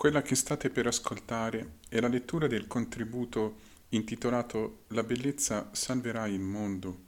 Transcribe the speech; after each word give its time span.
Quella 0.00 0.22
che 0.22 0.34
state 0.34 0.70
per 0.70 0.86
ascoltare 0.86 1.72
è 1.90 2.00
la 2.00 2.08
lettura 2.08 2.46
del 2.46 2.66
contributo 2.66 3.56
intitolato 3.90 4.84
La 4.88 5.02
bellezza 5.02 5.68
salverà 5.72 6.26
il 6.26 6.40
mondo, 6.40 7.00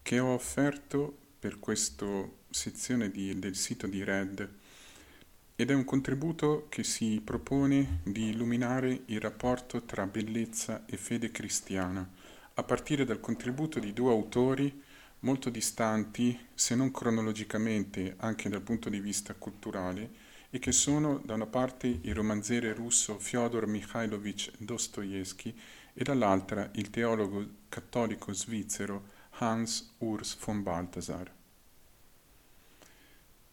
che 0.00 0.18
ho 0.18 0.32
offerto 0.32 1.14
per 1.38 1.58
questa 1.58 2.06
sezione 2.48 3.10
di, 3.10 3.38
del 3.38 3.54
sito 3.54 3.86
di 3.86 4.02
Red. 4.02 4.48
Ed 5.56 5.70
è 5.70 5.74
un 5.74 5.84
contributo 5.84 6.68
che 6.70 6.84
si 6.84 7.20
propone 7.22 8.00
di 8.02 8.30
illuminare 8.30 9.02
il 9.04 9.20
rapporto 9.20 9.82
tra 9.82 10.06
bellezza 10.06 10.86
e 10.86 10.96
fede 10.96 11.30
cristiana, 11.30 12.10
a 12.54 12.62
partire 12.62 13.04
dal 13.04 13.20
contributo 13.20 13.78
di 13.78 13.92
due 13.92 14.10
autori 14.10 14.82
molto 15.18 15.50
distanti, 15.50 16.46
se 16.54 16.74
non 16.76 16.92
cronologicamente, 16.92 18.14
anche 18.16 18.48
dal 18.48 18.62
punto 18.62 18.88
di 18.88 19.00
vista 19.00 19.34
culturale, 19.34 20.21
e 20.54 20.58
che 20.58 20.70
sono 20.70 21.18
da 21.24 21.32
una 21.32 21.46
parte 21.46 21.86
il 22.02 22.14
romanziere 22.14 22.74
russo 22.74 23.18
Fyodor 23.18 23.66
Mikhailovich 23.66 24.52
Dostoevsky 24.58 25.58
e 25.94 26.04
dall'altra 26.04 26.68
il 26.74 26.90
teologo 26.90 27.42
cattolico 27.70 28.34
svizzero 28.34 29.08
Hans 29.38 29.94
Urs 29.98 30.36
von 30.44 30.62
Balthasar. 30.62 31.32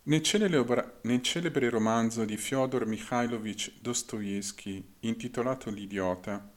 Nel 0.04 0.22
celebre, 0.24 1.00
nel 1.04 1.22
celebre 1.22 1.70
romanzo 1.70 2.26
di 2.26 2.36
Fyodor 2.36 2.86
Mikhailovich 2.86 3.80
Dostoevsky 3.80 4.96
intitolato 5.00 5.70
L'idiota, 5.70 6.52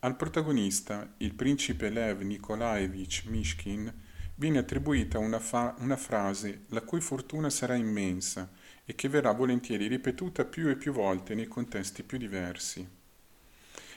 al 0.00 0.14
protagonista, 0.14 1.14
il 1.18 1.32
principe 1.32 1.88
Lev 1.88 2.20
Nikolaevich 2.20 3.24
Mishkin, 3.28 3.90
viene 4.34 4.58
attribuita 4.58 5.18
una, 5.18 5.38
fa- 5.38 5.74
una 5.78 5.96
frase 5.96 6.64
la 6.68 6.82
cui 6.82 7.00
fortuna 7.00 7.48
sarà 7.48 7.76
immensa 7.76 8.50
e 8.88 8.94
che 8.94 9.08
verrà 9.08 9.32
volentieri 9.32 9.88
ripetuta 9.88 10.44
più 10.44 10.68
e 10.68 10.76
più 10.76 10.92
volte 10.92 11.34
nei 11.34 11.48
contesti 11.48 12.04
più 12.04 12.18
diversi. 12.18 12.88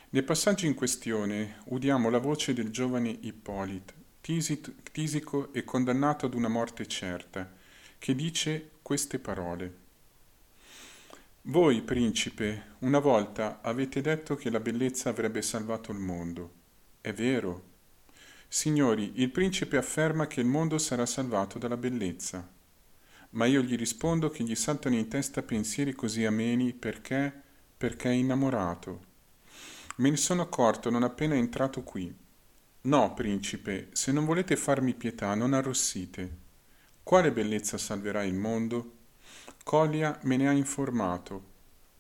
Nei 0.10 0.24
passaggi 0.24 0.66
in 0.66 0.74
questione 0.74 1.62
udiamo 1.66 2.10
la 2.10 2.18
voce 2.18 2.54
del 2.54 2.72
giovane 2.72 3.16
Ippolit, 3.22 3.94
tisico 4.92 5.54
e 5.54 5.64
condannato 5.64 6.26
ad 6.26 6.34
una 6.34 6.48
morte 6.48 6.88
certa, 6.88 7.54
che 8.00 8.16
dice 8.16 8.72
queste 8.82 9.20
parole. 9.20 9.88
Voi, 11.44 11.82
principe, 11.84 12.76
una 12.80 13.00
volta 13.00 13.60
avete 13.62 14.02
detto 14.02 14.36
che 14.36 14.50
la 14.50 14.60
bellezza 14.60 15.10
avrebbe 15.10 15.44
salvato 15.44 15.92
il 15.92 16.00
mondo. 16.00 16.54
È 17.00 17.14
vero. 17.14 17.68
Signori, 18.48 19.12
il 19.16 19.30
principe 19.30 19.78
afferma 19.78 20.26
che 20.26 20.40
il 20.40 20.48
mondo 20.48 20.80
sarà 20.80 21.06
salvato 21.06 21.60
dalla 21.60 21.78
bellezza 21.78 22.58
ma 23.32 23.46
io 23.46 23.62
gli 23.62 23.76
rispondo 23.76 24.30
che 24.30 24.44
gli 24.44 24.56
saltano 24.56 24.96
in 24.96 25.08
testa 25.08 25.44
pensieri 25.44 25.94
così 25.94 26.26
ameni 26.26 26.74
perché, 26.74 27.32
perché 27.78 28.10
è 28.10 28.14
innamorato. 28.14 29.08
Me 29.98 30.10
ne 30.10 30.18
sono 30.18 30.42
accorto 30.42 30.90
non 30.90 31.04
appena 31.04 31.36
entrato 31.36 31.84
qui. 31.84 32.14
No, 32.82 33.14
principe, 33.14 33.90
se 33.92 34.12
non 34.12 34.26
volete 34.26 34.56
farmi 34.56 34.94
pietà, 34.94 35.36
non 35.36 35.54
arrossite. 35.54 36.38
Quale 37.04 37.32
bellezza 37.32 37.78
salverà 37.78 38.24
il 38.24 38.36
mondo? 38.36 38.98
Colia 39.64 40.18
me 40.24 40.38
ne 40.38 40.48
ha 40.48 40.52
informato. 40.52 41.48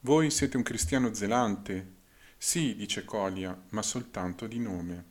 Voi 0.01 0.31
siete 0.31 0.55
un 0.55 0.63
cristiano 0.63 1.13
zelante? 1.13 1.97
Sì, 2.37 2.75
dice 2.75 3.03
Colia, 3.03 3.59
ma 3.69 3.81
soltanto 3.81 4.47
di 4.47 4.59
nome. 4.59 5.05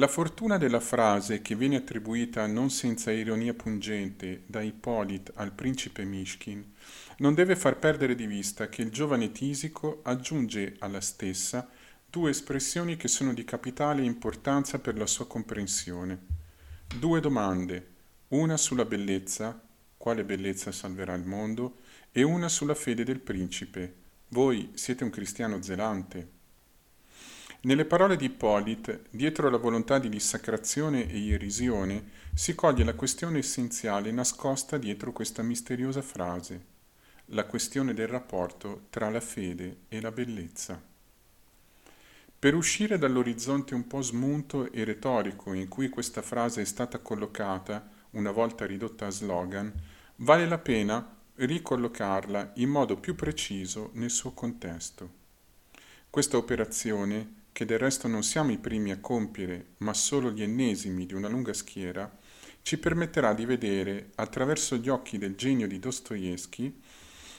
La 0.00 0.06
fortuna 0.06 0.58
della 0.58 0.78
frase, 0.78 1.42
che 1.42 1.56
viene 1.56 1.74
attribuita 1.74 2.46
non 2.46 2.70
senza 2.70 3.10
ironia 3.10 3.52
pungente 3.52 4.44
da 4.46 4.62
Ippolit 4.62 5.32
al 5.34 5.50
principe 5.50 6.04
Mishkin, 6.04 6.72
non 7.16 7.34
deve 7.34 7.56
far 7.56 7.80
perdere 7.80 8.14
di 8.14 8.28
vista 8.28 8.68
che 8.68 8.82
il 8.82 8.92
giovane 8.92 9.32
Tisico 9.32 9.98
aggiunge 10.04 10.76
alla 10.78 11.00
stessa 11.00 11.68
due 12.08 12.30
espressioni 12.30 12.96
che 12.96 13.08
sono 13.08 13.34
di 13.34 13.42
capitale 13.42 14.04
importanza 14.04 14.78
per 14.78 14.96
la 14.96 15.06
sua 15.06 15.26
comprensione. 15.26 16.26
Due 16.96 17.18
domande, 17.18 17.86
una 18.28 18.56
sulla 18.56 18.84
bellezza, 18.84 19.60
quale 19.96 20.22
bellezza 20.22 20.70
salverà 20.70 21.14
il 21.14 21.24
mondo, 21.24 21.78
e 22.12 22.22
una 22.22 22.48
sulla 22.48 22.76
fede 22.76 23.02
del 23.02 23.18
principe. 23.18 23.94
Voi 24.28 24.70
siete 24.74 25.02
un 25.02 25.10
cristiano 25.10 25.60
zelante. 25.60 26.36
Nelle 27.60 27.86
parole 27.86 28.14
di 28.14 28.26
Ippolit, 28.26 29.00
dietro 29.10 29.50
la 29.50 29.56
volontà 29.56 29.98
di 29.98 30.08
dissacrazione 30.08 31.10
e 31.10 31.18
irrisione, 31.18 32.10
si 32.32 32.54
coglie 32.54 32.84
la 32.84 32.94
questione 32.94 33.38
essenziale 33.38 34.12
nascosta 34.12 34.78
dietro 34.78 35.10
questa 35.10 35.42
misteriosa 35.42 36.00
frase, 36.00 36.64
la 37.26 37.46
questione 37.46 37.94
del 37.94 38.06
rapporto 38.06 38.86
tra 38.90 39.10
la 39.10 39.20
fede 39.20 39.78
e 39.88 40.00
la 40.00 40.12
bellezza. 40.12 40.80
Per 42.38 42.54
uscire 42.54 42.96
dall'orizzonte 42.96 43.74
un 43.74 43.88
po' 43.88 44.02
smunto 44.02 44.70
e 44.70 44.84
retorico 44.84 45.52
in 45.52 45.66
cui 45.66 45.88
questa 45.88 46.22
frase 46.22 46.60
è 46.60 46.64
stata 46.64 47.00
collocata, 47.00 47.90
una 48.10 48.30
volta 48.30 48.66
ridotta 48.66 49.06
a 49.06 49.10
slogan, 49.10 49.72
vale 50.16 50.46
la 50.46 50.58
pena 50.58 51.16
ricollocarla 51.34 52.52
in 52.54 52.68
modo 52.68 52.98
più 52.98 53.16
preciso 53.16 53.90
nel 53.94 54.10
suo 54.10 54.30
contesto. 54.30 55.10
Questa 56.08 56.36
operazione 56.36 57.37
che 57.58 57.64
del 57.64 57.80
resto 57.80 58.06
non 58.06 58.22
siamo 58.22 58.52
i 58.52 58.56
primi 58.56 58.92
a 58.92 59.00
compiere, 59.00 59.70
ma 59.78 59.92
solo 59.92 60.30
gli 60.30 60.44
ennesimi 60.44 61.06
di 61.06 61.14
una 61.14 61.26
lunga 61.26 61.52
schiera, 61.52 62.08
ci 62.62 62.78
permetterà 62.78 63.34
di 63.34 63.46
vedere, 63.46 64.12
attraverso 64.14 64.76
gli 64.76 64.88
occhi 64.88 65.18
del 65.18 65.34
genio 65.34 65.66
di 65.66 65.80
Dostoevsky, 65.80 66.80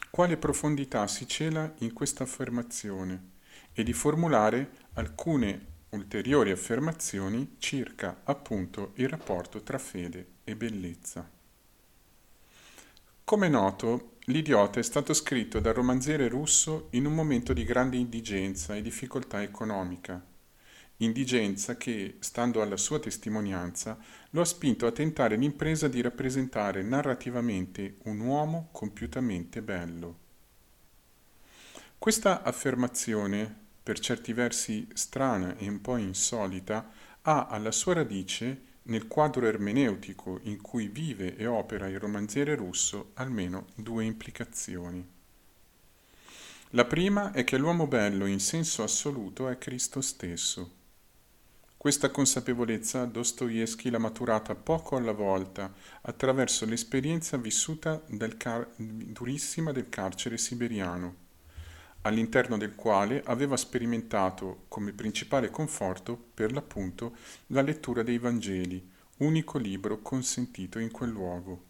quale 0.10 0.36
profondità 0.36 1.08
si 1.08 1.26
cela 1.26 1.74
in 1.78 1.94
questa 1.94 2.24
affermazione 2.24 3.30
e 3.72 3.82
di 3.84 3.94
formulare 3.94 4.72
alcune 4.96 5.68
ulteriori 5.92 6.52
affermazioni 6.52 7.56
circa 7.58 8.20
appunto 8.26 8.92
il 8.96 9.08
rapporto 9.08 9.64
tra 9.64 9.78
fede 9.78 10.32
e 10.44 10.54
bellezza. 10.58 11.39
Come 13.30 13.48
noto, 13.48 14.14
L'idiota 14.26 14.80
è 14.80 14.82
stato 14.82 15.14
scritto 15.14 15.60
dal 15.60 15.76
romanziere 15.76 16.28
russo 16.28 16.88
in 16.94 17.06
un 17.06 17.14
momento 17.14 17.54
di 17.54 17.64
grande 17.64 17.96
indigenza 17.96 18.76
e 18.76 18.82
difficoltà 18.82 19.44
economica. 19.44 20.20
Indigenza 20.98 21.78
che, 21.78 22.16
stando 22.22 22.64
alla 22.64 22.76
sua 22.76 22.98
testimonianza, 22.98 24.00
lo 24.32 24.42
ha 24.42 24.46
spinto 24.46 24.88
a 24.88 24.92
tentare 24.92 25.36
l'impresa 25.36 25.88
di 25.88 26.02
rappresentare 26.02 26.82
narrativamente 26.82 27.98
un 28.06 28.20
uomo 28.22 28.70
compiutamente 28.72 29.62
bello. 29.62 30.18
Questa 32.00 32.42
affermazione, 32.42 33.56
per 33.84 34.00
certi 34.00 34.34
versi 34.34 34.88
strana 34.96 35.56
e 35.56 35.70
un 35.70 35.82
po' 35.82 35.98
insolita, 35.98 36.90
ha 37.22 37.46
alla 37.46 37.72
sua 37.72 37.94
radice 37.94 38.69
nel 38.90 39.08
quadro 39.08 39.48
ermeneutico 39.48 40.40
in 40.44 40.62
cui 40.62 40.88
vive 40.88 41.36
e 41.36 41.48
opera 41.48 41.88
il 41.88 42.00
romanziere 42.00 42.56
russo 42.56 43.12
almeno 43.16 43.68
due 43.76 44.04
implicazioni. 44.04 45.08
La 46.72 46.86
prima 46.86 47.32
è 47.32 47.44
che 47.44 47.58
l'uomo 47.58 47.88
bello 47.88 48.26
in 48.26 48.40
senso 48.40 48.84
assoluto 48.84 49.48
è 49.48 49.58
Cristo 49.58 50.02
stesso. 50.02 50.78
Questa 51.78 52.10
consapevolezza 52.12 53.06
Dostoevsky 53.06 53.90
l'ha 53.90 53.98
maturata 53.98 54.54
poco 54.54 54.98
alla 54.98 55.14
volta 55.14 55.74
attraverso 56.02 56.66
l'esperienza 56.66 57.38
vissuta 57.38 58.04
del 58.08 58.38
car- 58.38 58.70
durissima 58.76 59.72
del 59.72 59.88
carcere 59.88 60.38
siberiano 60.38 61.28
all'interno 62.02 62.58
del 62.58 62.76
quale 62.76 63.22
aveva 63.26 63.58
sperimentato 63.58 64.66
come 64.68 64.94
principale 64.94 65.50
conforto, 65.50 66.18
per 66.34 66.52
l'appunto, 66.54 67.16
la 67.48 67.62
lettura 67.62 68.04
dei 68.04 68.18
Vangeli, 68.18 68.88
unico 69.18 69.58
libro 69.58 70.02
consentito 70.02 70.80
in 70.80 70.92
quel 70.92 71.10
luogo. 71.10 71.64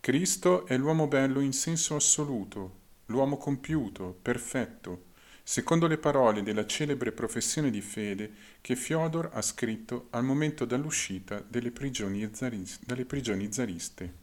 Cristo 0.00 0.66
è 0.66 0.76
l'uomo 0.76 1.06
bello 1.06 1.40
in 1.40 1.52
senso 1.52 1.94
assoluto, 1.94 2.80
l'uomo 3.06 3.36
compiuto, 3.36 4.18
perfetto, 4.20 5.10
secondo 5.42 5.86
le 5.86 5.98
parole 5.98 6.42
della 6.42 6.66
celebre 6.66 7.12
professione 7.12 7.70
di 7.70 7.80
fede 7.80 8.32
che 8.60 8.76
Fyodor 8.76 9.30
ha 9.32 9.42
scritto 9.42 10.06
al 10.10 10.24
momento 10.24 10.64
dell'uscita 10.64 11.44
dalle 11.46 11.70
prigioni 11.70 12.28
zariste. 12.32 14.21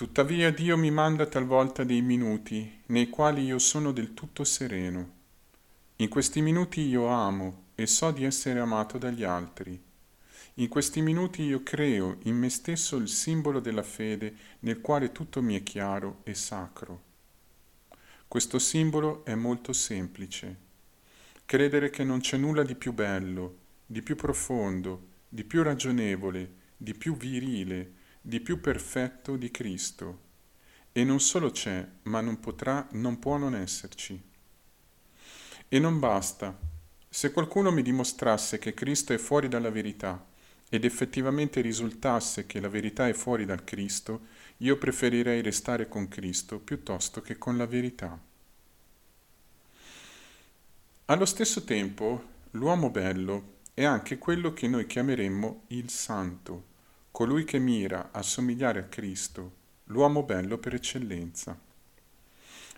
Tuttavia 0.00 0.50
Dio 0.50 0.78
mi 0.78 0.90
manda 0.90 1.26
talvolta 1.26 1.84
dei 1.84 2.00
minuti 2.00 2.80
nei 2.86 3.10
quali 3.10 3.44
io 3.44 3.58
sono 3.58 3.92
del 3.92 4.14
tutto 4.14 4.44
sereno. 4.44 5.10
In 5.96 6.08
questi 6.08 6.40
minuti 6.40 6.80
io 6.80 7.04
amo 7.08 7.64
e 7.74 7.86
so 7.86 8.10
di 8.10 8.24
essere 8.24 8.60
amato 8.60 8.96
dagli 8.96 9.24
altri. 9.24 9.78
In 10.54 10.68
questi 10.68 11.02
minuti 11.02 11.42
io 11.42 11.62
creo 11.62 12.16
in 12.22 12.34
me 12.34 12.48
stesso 12.48 12.96
il 12.96 13.08
simbolo 13.08 13.60
della 13.60 13.82
fede 13.82 14.34
nel 14.60 14.80
quale 14.80 15.12
tutto 15.12 15.42
mi 15.42 15.54
è 15.54 15.62
chiaro 15.62 16.20
e 16.22 16.32
sacro. 16.32 17.02
Questo 18.26 18.58
simbolo 18.58 19.22
è 19.26 19.34
molto 19.34 19.74
semplice. 19.74 20.56
Credere 21.44 21.90
che 21.90 22.04
non 22.04 22.20
c'è 22.20 22.38
nulla 22.38 22.62
di 22.62 22.74
più 22.74 22.94
bello, 22.94 23.56
di 23.84 24.00
più 24.00 24.16
profondo, 24.16 25.08
di 25.28 25.44
più 25.44 25.62
ragionevole, 25.62 26.54
di 26.78 26.94
più 26.94 27.14
virile, 27.18 27.98
di 28.20 28.40
più 28.40 28.60
perfetto 28.60 29.36
di 29.36 29.50
Cristo 29.50 30.28
e 30.92 31.04
non 31.04 31.20
solo 31.20 31.50
c'è, 31.50 31.86
ma 32.02 32.20
non 32.20 32.40
potrà, 32.40 32.86
non 32.92 33.18
può 33.18 33.36
non 33.36 33.54
esserci. 33.54 34.20
E 35.68 35.78
non 35.78 35.98
basta. 35.98 36.58
Se 37.08 37.32
qualcuno 37.32 37.70
mi 37.70 37.82
dimostrasse 37.82 38.58
che 38.58 38.74
Cristo 38.74 39.12
è 39.12 39.18
fuori 39.18 39.48
dalla 39.48 39.70
verità 39.70 40.26
ed 40.68 40.84
effettivamente 40.84 41.60
risultasse 41.60 42.46
che 42.46 42.60
la 42.60 42.68
verità 42.68 43.08
è 43.08 43.12
fuori 43.12 43.44
dal 43.44 43.64
Cristo, 43.64 44.26
io 44.58 44.76
preferirei 44.76 45.42
restare 45.42 45.88
con 45.88 46.08
Cristo 46.08 46.58
piuttosto 46.58 47.20
che 47.20 47.38
con 47.38 47.56
la 47.56 47.66
verità. 47.66 48.20
Allo 51.06 51.24
stesso 51.24 51.64
tempo, 51.64 52.24
l'uomo 52.52 52.90
bello 52.90 53.58
è 53.74 53.84
anche 53.84 54.18
quello 54.18 54.52
che 54.52 54.68
noi 54.68 54.86
chiameremmo 54.86 55.64
il 55.68 55.88
santo, 55.90 56.64
colui 57.20 57.44
che 57.44 57.58
mira 57.58 58.12
a 58.12 58.22
somigliare 58.22 58.78
a 58.78 58.84
Cristo, 58.84 59.56
l'uomo 59.88 60.22
bello 60.22 60.56
per 60.56 60.72
eccellenza. 60.72 61.54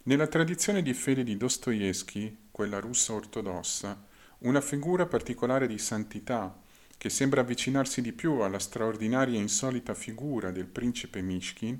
Nella 0.02 0.26
tradizione 0.26 0.82
di 0.82 0.92
fede 0.94 1.22
di 1.22 1.36
Dostoevsky, 1.36 2.38
quella 2.50 2.80
russa 2.80 3.12
ortodossa, 3.12 4.04
una 4.38 4.60
figura 4.60 5.06
particolare 5.06 5.68
di 5.68 5.78
santità 5.78 6.60
che 6.98 7.08
sembra 7.08 7.42
avvicinarsi 7.42 8.02
di 8.02 8.12
più 8.12 8.40
alla 8.40 8.58
straordinaria 8.58 9.38
e 9.38 9.42
insolita 9.42 9.94
figura 9.94 10.50
del 10.50 10.66
principe 10.66 11.22
Mishkin 11.22 11.78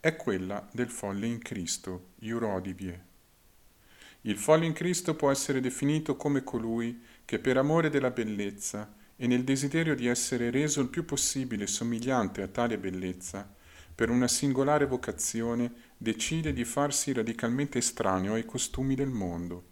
è 0.00 0.16
quella 0.16 0.68
del 0.72 0.90
folle 0.90 1.28
in 1.28 1.38
Cristo, 1.38 2.14
Yurodivie. 2.22 3.04
Il 4.22 4.36
folle 4.36 4.66
in 4.66 4.72
Cristo 4.72 5.14
può 5.14 5.30
essere 5.30 5.60
definito 5.60 6.16
come 6.16 6.42
colui 6.42 7.04
che 7.24 7.38
per 7.38 7.56
amore 7.56 7.88
della 7.88 8.10
bellezza 8.10 8.98
e 9.22 9.26
nel 9.26 9.44
desiderio 9.44 9.94
di 9.94 10.06
essere 10.06 10.48
reso 10.48 10.80
il 10.80 10.88
più 10.88 11.04
possibile 11.04 11.66
somigliante 11.66 12.40
a 12.40 12.48
tale 12.48 12.78
bellezza, 12.78 13.46
per 13.94 14.08
una 14.08 14.26
singolare 14.26 14.86
vocazione, 14.86 15.70
decide 15.98 16.54
di 16.54 16.64
farsi 16.64 17.12
radicalmente 17.12 17.76
estraneo 17.76 18.32
ai 18.32 18.46
costumi 18.46 18.94
del 18.94 19.10
mondo. 19.10 19.64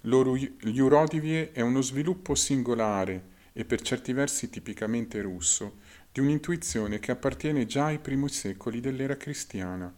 L'Urodivie 0.00 1.52
è 1.52 1.60
uno 1.60 1.80
sviluppo 1.82 2.34
singolare 2.34 3.34
e 3.52 3.64
per 3.64 3.80
certi 3.80 4.12
versi 4.12 4.50
tipicamente 4.50 5.20
russo 5.20 5.76
di 6.10 6.18
un'intuizione 6.18 6.98
che 6.98 7.12
appartiene 7.12 7.64
già 7.64 7.84
ai 7.84 8.00
primi 8.00 8.28
secoli 8.28 8.80
dell'era 8.80 9.16
cristiana. 9.16 9.94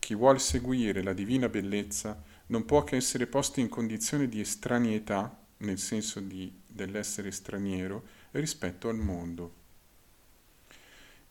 Chi 0.00 0.16
vuol 0.16 0.40
seguire 0.40 1.00
la 1.00 1.12
divina 1.12 1.48
bellezza 1.48 2.20
non 2.46 2.64
può 2.64 2.82
che 2.82 2.96
essere 2.96 3.28
posto 3.28 3.60
in 3.60 3.68
condizione 3.68 4.28
di 4.28 4.40
estranietà, 4.40 5.44
nel 5.58 5.78
senso 5.78 6.18
di, 6.18 6.52
dell'essere 6.76 7.32
straniero, 7.32 8.04
rispetto 8.30 8.88
al 8.88 8.98
mondo. 8.98 9.64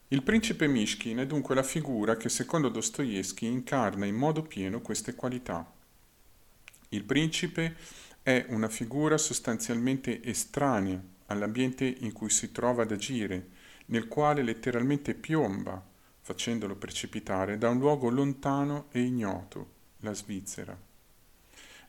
Il 0.10 0.22
principe 0.22 0.68
Mishkin 0.68 1.20
è 1.20 1.26
dunque 1.26 1.56
la 1.56 1.64
figura 1.64 2.18
che 2.18 2.30
secondo 2.30 2.70
Dostoevsky 2.70 3.48
incarna 3.48 4.06
in 4.06 4.16
modo 4.16 4.44
pieno 4.44 4.82
queste 4.82 5.16
qualità. 5.16 5.72
Il 6.90 7.04
principe 7.06 7.76
è 8.22 8.46
una 8.50 8.70
figura 8.70 9.18
sostanzialmente 9.18 10.22
estranea 10.22 11.02
all'ambiente 11.28 11.86
in 11.86 12.12
cui 12.12 12.30
si 12.30 12.52
trova 12.52 12.84
ad 12.84 12.92
agire, 12.92 13.50
nel 13.88 14.08
quale 14.08 14.44
letteralmente 14.44 15.14
piomba, 15.14 15.84
facendolo 16.22 16.76
precipitare 16.76 17.58
da 17.58 17.70
un 17.70 17.80
luogo 17.80 18.10
lontano 18.10 18.88
e 18.92 19.02
ignoto, 19.02 19.74
la 20.00 20.14
Svizzera. 20.14 20.95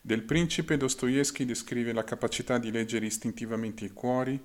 Del 0.07 0.23
principe 0.23 0.77
Dostoevsky 0.77 1.43
descrive 1.43 1.91
la 1.91 2.05
capacità 2.05 2.57
di 2.57 2.71
leggere 2.71 3.05
istintivamente 3.07 3.83
i 3.83 3.91
cuori, 3.91 4.41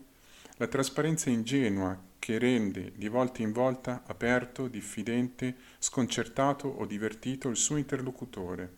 la 0.57 0.67
trasparenza 0.67 1.31
ingenua 1.31 1.97
che 2.19 2.37
rende 2.37 2.91
di 2.97 3.07
volta 3.07 3.43
in 3.43 3.53
volta 3.53 4.03
aperto, 4.05 4.67
diffidente, 4.67 5.55
sconcertato 5.79 6.67
o 6.67 6.85
divertito 6.85 7.49
il 7.49 7.55
suo 7.55 7.77
interlocutore. 7.77 8.75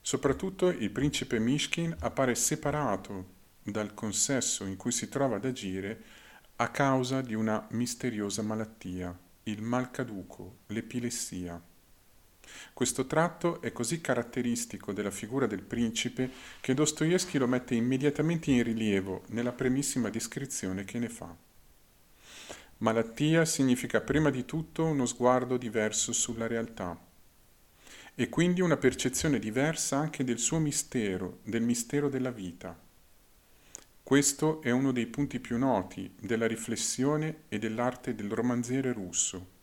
Soprattutto 0.00 0.68
il 0.68 0.90
principe 0.92 1.40
Mishkin 1.40 1.96
appare 1.98 2.36
separato 2.36 3.26
dal 3.64 3.92
consesso 3.92 4.66
in 4.66 4.76
cui 4.76 4.92
si 4.92 5.08
trova 5.08 5.34
ad 5.34 5.46
agire 5.46 6.00
a 6.54 6.70
causa 6.70 7.22
di 7.22 7.34
una 7.34 7.66
misteriosa 7.70 8.42
malattia, 8.42 9.18
il 9.42 9.62
malcaduco, 9.62 10.58
l'epilessia. 10.66 11.60
Questo 12.72 13.06
tratto 13.06 13.60
è 13.60 13.72
così 13.72 14.00
caratteristico 14.00 14.92
della 14.92 15.10
figura 15.10 15.46
del 15.46 15.62
principe 15.62 16.30
che 16.60 16.74
Dostoevsky 16.74 17.38
lo 17.38 17.46
mette 17.46 17.74
immediatamente 17.74 18.50
in 18.50 18.62
rilievo 18.62 19.22
nella 19.28 19.52
primissima 19.52 20.10
descrizione 20.10 20.84
che 20.84 20.98
ne 20.98 21.08
fa. 21.08 21.34
Malattia 22.78 23.44
significa 23.44 24.00
prima 24.00 24.30
di 24.30 24.44
tutto 24.44 24.84
uno 24.84 25.06
sguardo 25.06 25.56
diverso 25.56 26.12
sulla 26.12 26.46
realtà 26.46 26.98
e 28.14 28.28
quindi 28.28 28.60
una 28.60 28.76
percezione 28.76 29.38
diversa 29.38 29.96
anche 29.96 30.24
del 30.24 30.38
suo 30.38 30.58
mistero, 30.58 31.40
del 31.42 31.62
mistero 31.62 32.08
della 32.08 32.30
vita. 32.30 32.78
Questo 34.02 34.62
è 34.62 34.70
uno 34.70 34.92
dei 34.92 35.06
punti 35.06 35.40
più 35.40 35.58
noti 35.58 36.14
della 36.20 36.46
riflessione 36.46 37.42
e 37.48 37.58
dell'arte 37.58 38.14
del 38.14 38.30
romanziere 38.30 38.92
russo. 38.92 39.54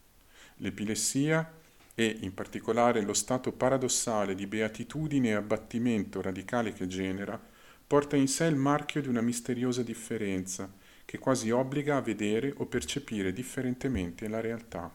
L'epilessia 0.57 1.61
e 1.95 2.17
in 2.21 2.33
particolare 2.33 3.01
lo 3.01 3.13
stato 3.13 3.51
paradossale 3.51 4.35
di 4.35 4.47
beatitudine 4.47 5.29
e 5.29 5.33
abbattimento 5.33 6.21
radicale 6.21 6.73
che 6.73 6.87
genera, 6.87 7.39
porta 7.85 8.15
in 8.15 8.27
sé 8.27 8.45
il 8.45 8.55
marchio 8.55 9.01
di 9.01 9.07
una 9.07 9.21
misteriosa 9.21 9.83
differenza 9.83 10.71
che 11.05 11.19
quasi 11.19 11.51
obbliga 11.51 11.97
a 11.97 12.01
vedere 12.01 12.53
o 12.57 12.65
percepire 12.65 13.33
differentemente 13.33 14.27
la 14.27 14.39
realtà. 14.39 14.91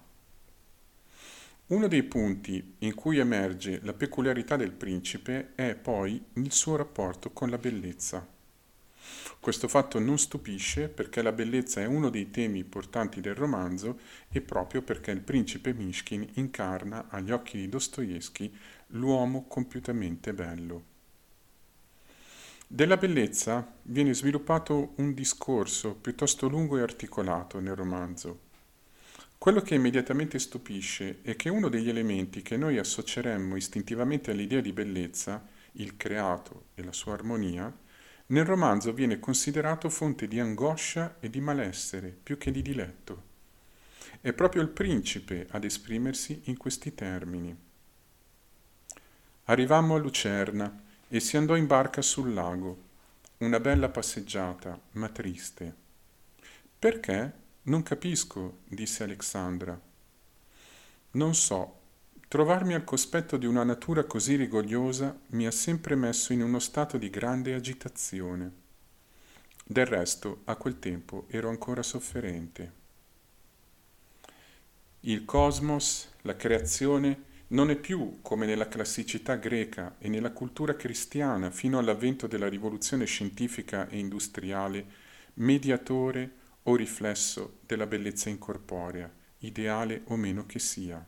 Uno 1.67 1.87
dei 1.87 2.03
punti 2.03 2.77
in 2.79 2.95
cui 2.95 3.19
emerge 3.19 3.81
la 3.83 3.93
peculiarità 3.93 4.57
del 4.57 4.73
principe 4.73 5.53
è 5.55 5.75
poi 5.75 6.23
il 6.35 6.51
suo 6.51 6.77
rapporto 6.77 7.31
con 7.31 7.51
la 7.51 7.59
bellezza. 7.59 8.38
Questo 9.41 9.69
fatto 9.69 9.99
non 9.99 10.19
stupisce 10.19 10.89
perché 10.89 11.23
la 11.23 11.33
bellezza 11.33 11.81
è 11.81 11.87
uno 11.87 12.11
dei 12.11 12.31
temi 12.31 12.59
importanti 12.59 13.21
del 13.21 13.35
romanzo 13.35 13.99
e 14.29 14.41
proprio 14.41 14.83
perché 14.83 15.11
il 15.11 15.21
principe 15.21 15.73
Mishkin 15.73 16.29
incarna 16.35 17.07
agli 17.09 17.31
occhi 17.31 17.57
di 17.57 17.69
Dostoevsky 17.69 18.53
l'uomo 18.89 19.47
compiutamente 19.47 20.35
bello. 20.35 20.97
Della 22.67 22.99
bellezza 22.99 23.67
viene 23.83 24.13
sviluppato 24.13 24.93
un 24.97 25.15
discorso 25.15 25.95
piuttosto 25.95 26.49
lungo 26.49 26.77
e 26.77 26.83
articolato 26.83 27.61
nel 27.61 27.75
romanzo. 27.75 28.41
Quello 29.39 29.63
che 29.63 29.77
immediatamente 29.77 30.39
stupisce 30.39 31.21
è 31.23 31.37
che 31.37 31.49
uno 31.49 31.69
degli 31.69 31.89
elementi 31.89 32.43
che 32.43 32.57
noi 32.57 32.77
associeremmo 32.77 33.57
istintivamente 33.57 34.33
all'idea 34.33 34.61
di 34.61 34.73
bellezza, 34.73 35.47
il 35.73 35.97
creato 35.97 36.65
e 36.75 36.83
la 36.83 36.93
sua 36.93 37.15
armonia, 37.15 37.75
nel 38.31 38.45
romanzo 38.45 38.93
viene 38.93 39.19
considerato 39.19 39.89
fonte 39.89 40.29
di 40.29 40.39
angoscia 40.39 41.17
e 41.21 41.31
di 41.31 41.41
malessere 41.41 42.09
più 42.09 42.37
che 42.37 42.51
di 42.51 42.61
diletto. 42.61 43.27
È 44.21 44.33
proprio 44.33 44.61
il 44.61 44.69
principe 44.69 45.47
ad 45.51 45.65
esprimersi 45.65 46.43
in 46.45 46.57
questi 46.57 46.95
termini. 46.95 47.57
Arrivammo 49.45 49.95
a 49.95 49.99
Lucerna 49.99 50.83
e 51.09 51.21
si 51.21 51.39
andò 51.39 51.57
in 51.57 51.67
barca 51.67 52.03
sul 52.03 52.35
lago. 52.35 52.87
Una 53.39 53.61
bella 53.61 53.89
passeggiata, 53.89 54.79
ma 54.93 55.09
triste. 55.09 55.75
Perché? 56.79 57.33
Non 57.63 57.83
capisco, 57.83 58.59
disse 58.69 59.05
Alexandra. 59.05 59.81
Non 61.13 61.35
so, 61.35 61.78
Trovarmi 62.29 62.75
al 62.75 62.85
cospetto 62.85 63.39
di 63.39 63.47
una 63.47 63.65
natura 63.65 64.05
così 64.05 64.37
rigogliosa 64.37 65.19
mi 65.29 65.47
ha 65.47 65.51
sempre 65.51 65.95
messo 65.95 66.35
in 66.35 66.43
uno 66.43 66.59
stato 66.59 66.99
di 66.99 67.09
grande 67.09 67.55
agitazione. 67.55 68.53
Del 69.65 69.87
resto, 69.87 70.43
a 70.45 70.57
quel 70.57 70.79
tempo 70.79 71.25
ero 71.29 71.49
ancora 71.49 71.83
sofferente. 71.83 72.73
Il 75.01 75.25
cosmos, 75.25 76.11
la 76.23 76.37
creazione, 76.37 77.25
non 77.49 77.71
è 77.71 77.77
più, 77.77 78.19
come 78.21 78.45
nella 78.45 78.69
classicità 78.69 79.37
greca 79.37 79.95
e 79.99 80.11
nella 80.11 80.33
cultura 80.33 80.77
cristiana 80.77 81.51
fino 81.51 81.79
all'avvento 81.79 82.27
della 82.27 82.51
rivoluzione 82.51 83.07
scientifica 83.07 83.89
e 83.89 83.99
industriale, 83.99 84.85
mediatore 85.35 86.31
o 86.65 86.77
riflesso 86.77 87.61
della 87.65 87.87
bellezza 87.87 88.29
incorporea, 88.29 89.11
ideale 89.39 90.03
o 90.09 90.17
meno 90.17 90.45
che 90.45 90.59
sia. 90.59 91.03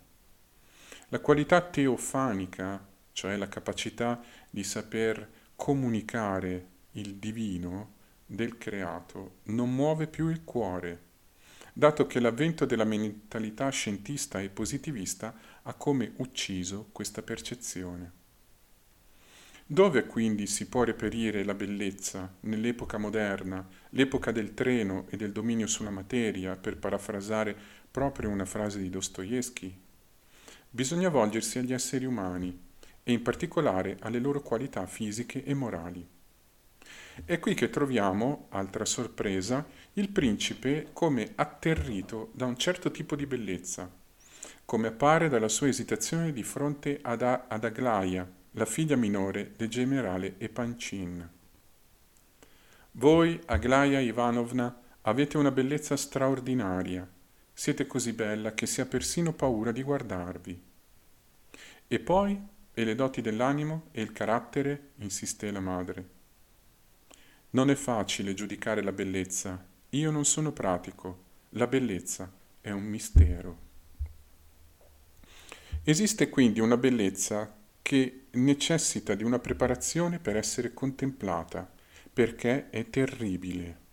La 1.13 1.19
qualità 1.19 1.61
teofanica, 1.61 2.87
cioè 3.11 3.35
la 3.35 3.49
capacità 3.49 4.23
di 4.49 4.63
saper 4.63 5.29
comunicare 5.57 6.67
il 6.93 7.17
divino 7.17 7.95
del 8.25 8.57
creato, 8.59 9.39
non 9.47 9.75
muove 9.75 10.07
più 10.07 10.29
il 10.29 10.45
cuore, 10.45 11.03
dato 11.73 12.07
che 12.07 12.21
l'avvento 12.21 12.65
della 12.65 12.85
mentalità 12.85 13.69
scientista 13.71 14.41
e 14.41 14.51
positivista 14.51 15.35
ha 15.63 15.75
come 15.75 16.13
ucciso 16.19 16.91
questa 16.93 17.23
percezione. 17.23 18.13
Dove 19.67 20.07
quindi 20.07 20.47
si 20.47 20.69
può 20.69 20.85
reperire 20.85 21.43
la 21.43 21.55
bellezza? 21.55 22.37
Nell'epoca 22.43 22.99
moderna, 22.99 23.67
l'epoca 23.91 24.31
del 24.31 24.55
treno 24.55 25.07
e 25.09 25.17
del 25.17 25.33
dominio 25.33 25.67
sulla 25.67 25.91
materia, 25.91 26.57
per 26.57 26.77
parafrasare 26.77 27.57
proprio 27.91 28.31
una 28.31 28.45
frase 28.45 28.79
di 28.79 28.89
Dostoevsky, 28.89 29.89
bisogna 30.71 31.09
volgersi 31.09 31.59
agli 31.59 31.73
esseri 31.73 32.05
umani 32.05 32.69
e 33.03 33.13
in 33.13 33.23
particolare 33.23 33.97
alle 34.01 34.21
loro 34.21 34.41
qualità 34.41 34.87
fisiche 34.87 35.45
e 35.45 35.53
morali. 35.53 36.07
È 37.25 37.39
qui 37.39 37.55
che 37.55 37.69
troviamo, 37.69 38.47
altra 38.51 38.85
sorpresa, 38.85 39.67
il 39.95 40.09
principe 40.09 40.89
come 40.93 41.33
atterrito 41.35 42.31
da 42.33 42.47
un 42.47 42.57
certo 42.57 42.91
tipo 42.91 43.17
di 43.17 43.27
bellezza, 43.27 43.91
come 44.65 44.89
appare 44.89 45.29
dalla 45.29 45.49
sua 45.49 45.69
esitazione 45.69 46.33
di 46.33 46.43
fronte 46.43 47.01
ad, 47.03 47.23
A- 47.23 47.47
ad 47.49 47.65
Aglaia, 47.65 48.29
la 48.53 48.65
figlia 48.65 48.97
minore 48.97 49.53
del 49.57 49.69
generale 49.69 50.37
Epancin. 50.39 51.29
Voi, 52.93 53.41
Aglaia 53.47 54.01
Ivanovna, 54.01 54.81
avete 55.03 55.37
una 55.37 55.51
bellezza 55.51 55.97
straordinaria. 55.97 57.09
Siete 57.61 57.87
così 57.87 58.15
bella 58.15 58.55
che 58.55 58.65
si 58.65 58.81
ha 58.81 58.87
persino 58.87 59.35
paura 59.35 59.71
di 59.71 59.83
guardarvi. 59.83 60.63
E 61.89 61.99
poi, 61.99 62.43
e 62.73 62.85
le 62.85 62.95
doti 62.95 63.21
dell'animo 63.21 63.89
e 63.91 64.01
il 64.01 64.13
carattere, 64.13 64.93
insisté 65.01 65.51
la 65.51 65.61
madre. 65.61 66.09
Non 67.51 67.69
è 67.69 67.75
facile 67.75 68.33
giudicare 68.33 68.83
la 68.83 68.93
bellezza. 68.93 69.63
Io 69.91 70.11
non 70.11 70.25
sono 70.25 70.53
pratico. 70.53 71.25
La 71.51 71.67
bellezza 71.67 72.33
è 72.63 72.71
un 72.71 72.85
mistero. 72.85 73.59
Esiste 75.85 76.31
quindi 76.31 76.61
una 76.61 76.79
bellezza 76.79 77.55
che 77.83 78.25
necessita 78.31 79.15
di 79.15 79.23
una 79.23 79.39
preparazione 79.39 80.19
per 80.19 80.39
essere 80.39 80.73
contemplata 80.73 81.71
perché 82.11 82.71
è 82.71 82.89
terribile. 82.89 83.90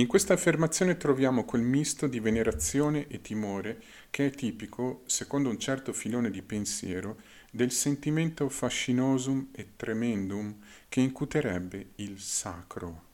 In 0.00 0.06
questa 0.06 0.32
affermazione 0.32 0.96
troviamo 0.96 1.44
quel 1.44 1.60
misto 1.60 2.06
di 2.06 2.20
venerazione 2.20 3.06
e 3.08 3.20
timore 3.20 3.82
che 4.08 4.28
è 4.28 4.30
tipico, 4.30 5.02
secondo 5.04 5.50
un 5.50 5.58
certo 5.58 5.92
filone 5.92 6.30
di 6.30 6.40
pensiero, 6.40 7.20
del 7.50 7.70
sentimento 7.70 8.48
fascinosum 8.48 9.48
e 9.52 9.72
tremendum 9.76 10.58
che 10.88 11.00
incuterebbe 11.00 11.90
il 11.96 12.18
sacro. 12.18 13.08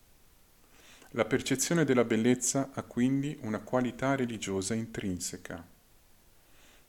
La 1.11 1.25
percezione 1.25 1.85
della 1.85 2.05
bellezza 2.05 2.71
ha 2.73 2.85
quindi 2.85 3.37
una 3.40 3.59
qualità 3.59 4.14
religiosa 4.14 4.75
intrinseca. 4.75 5.66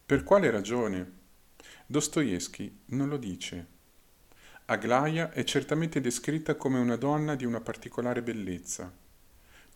Per 0.06 0.24
quale 0.24 0.52
ragione? 0.52 1.12
Dostoevsky 1.88 2.82
non 2.90 3.10
lo 3.10 3.18
dice. 3.18 3.66
Aglaia 4.66 5.32
è 5.32 5.44
certamente 5.44 6.00
descritta 6.00 6.54
come 6.54 6.78
una 6.78 6.98
donna 6.98 7.34
di 7.34 7.46
una 7.46 7.62
particolare 7.62 8.22
bellezza. 8.22 9.06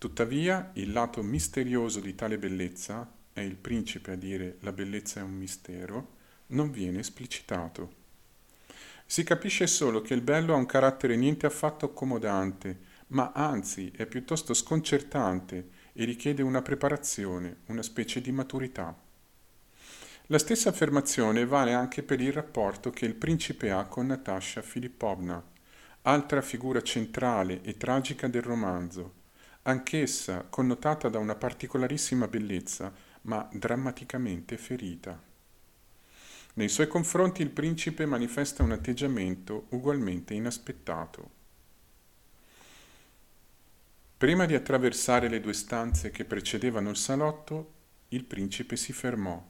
Tuttavia, 0.02 0.72
il 0.74 0.94
lato 0.94 1.22
misterioso 1.22 2.00
di 2.00 2.16
tale 2.16 2.40
bellezza, 2.40 3.08
è 3.32 3.42
il 3.42 3.56
principe 3.56 4.14
a 4.14 4.16
dire 4.16 4.58
la 4.62 4.72
bellezza 4.72 5.20
è 5.20 5.24
un 5.24 5.36
mistero, 5.36 6.16
non 6.48 6.72
viene 6.72 7.02
esplicitato. 7.02 7.94
Si 9.06 9.22
capisce 9.22 9.68
solo 9.68 10.02
che 10.02 10.16
il 10.16 10.22
bello 10.22 10.56
ha 10.56 10.58
un 10.58 10.66
carattere 10.66 11.16
niente 11.16 11.46
affatto 11.46 11.86
accomodante, 11.86 12.80
ma 13.10 13.32
anzi 13.36 13.92
è 13.96 14.08
piuttosto 14.08 14.56
sconcertante 14.56 15.70
e 15.94 16.04
richiede 16.04 16.42
una 16.42 16.64
preparazione, 16.64 17.58
una 17.68 17.84
specie 17.84 18.22
di 18.22 18.32
maturità. 18.32 19.00
La 20.26 20.40
stessa 20.40 20.70
affermazione 20.70 21.46
vale 21.46 21.74
anche 21.74 22.02
per 22.02 22.20
il 22.20 22.34
rapporto 22.34 22.90
che 22.90 23.06
il 23.06 23.14
principe 23.14 23.70
ha 23.70 23.86
con 23.86 24.08
Natasha 24.08 24.64
Filippovna, 24.64 25.46
altra 26.02 26.42
figura 26.42 26.82
centrale 26.82 27.62
e 27.62 27.78
tragica 27.78 28.28
del 28.28 28.42
romanzo, 28.42 29.20
anch'essa 29.64 30.46
connotata 30.50 31.10
da 31.10 31.20
una 31.20 31.36
particolarissima 31.36 32.28
bellezza, 32.28 32.92
ma 33.24 33.48
drammaticamente 33.52 34.58
ferita. 34.58 35.22
Nei 36.54 36.68
suoi 36.68 36.88
confronti 36.88 37.42
il 37.42 37.50
principe 37.50 38.06
manifesta 38.06 38.64
un 38.64 38.72
atteggiamento 38.72 39.68
ugualmente 39.70 40.34
inaspettato. 40.34 41.40
Prima 44.18 44.46
di 44.46 44.54
attraversare 44.54 45.30
le 45.30 45.40
due 45.40 45.54
stanze 45.54 46.12
che 46.12 46.26
precedevano 46.26 46.90
il 46.90 46.98
salotto, 46.98 47.74
il 48.10 48.26
principe 48.26 48.76
si 48.76 48.94
fermò 48.94 49.50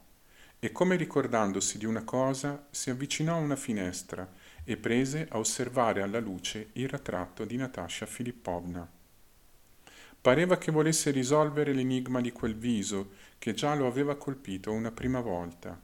e 0.64 0.70
come 0.70 0.94
ricordandosi 0.94 1.76
di 1.76 1.86
una 1.86 2.04
cosa 2.04 2.68
si 2.70 2.88
avvicinò 2.88 3.34
a 3.34 3.40
una 3.40 3.56
finestra 3.56 4.30
e 4.62 4.76
prese 4.76 5.26
a 5.28 5.38
osservare 5.38 6.02
alla 6.02 6.20
luce 6.20 6.68
il 6.74 6.88
ritratto 6.88 7.44
di 7.44 7.56
Natascia 7.56 8.06
Filippovna. 8.06 9.01
Pareva 10.22 10.56
che 10.56 10.70
volesse 10.70 11.10
risolvere 11.10 11.72
l'enigma 11.72 12.20
di 12.20 12.30
quel 12.30 12.54
viso 12.54 13.10
che 13.38 13.54
già 13.54 13.74
lo 13.74 13.88
aveva 13.88 14.14
colpito 14.14 14.70
una 14.70 14.92
prima 14.92 15.18
volta. 15.18 15.76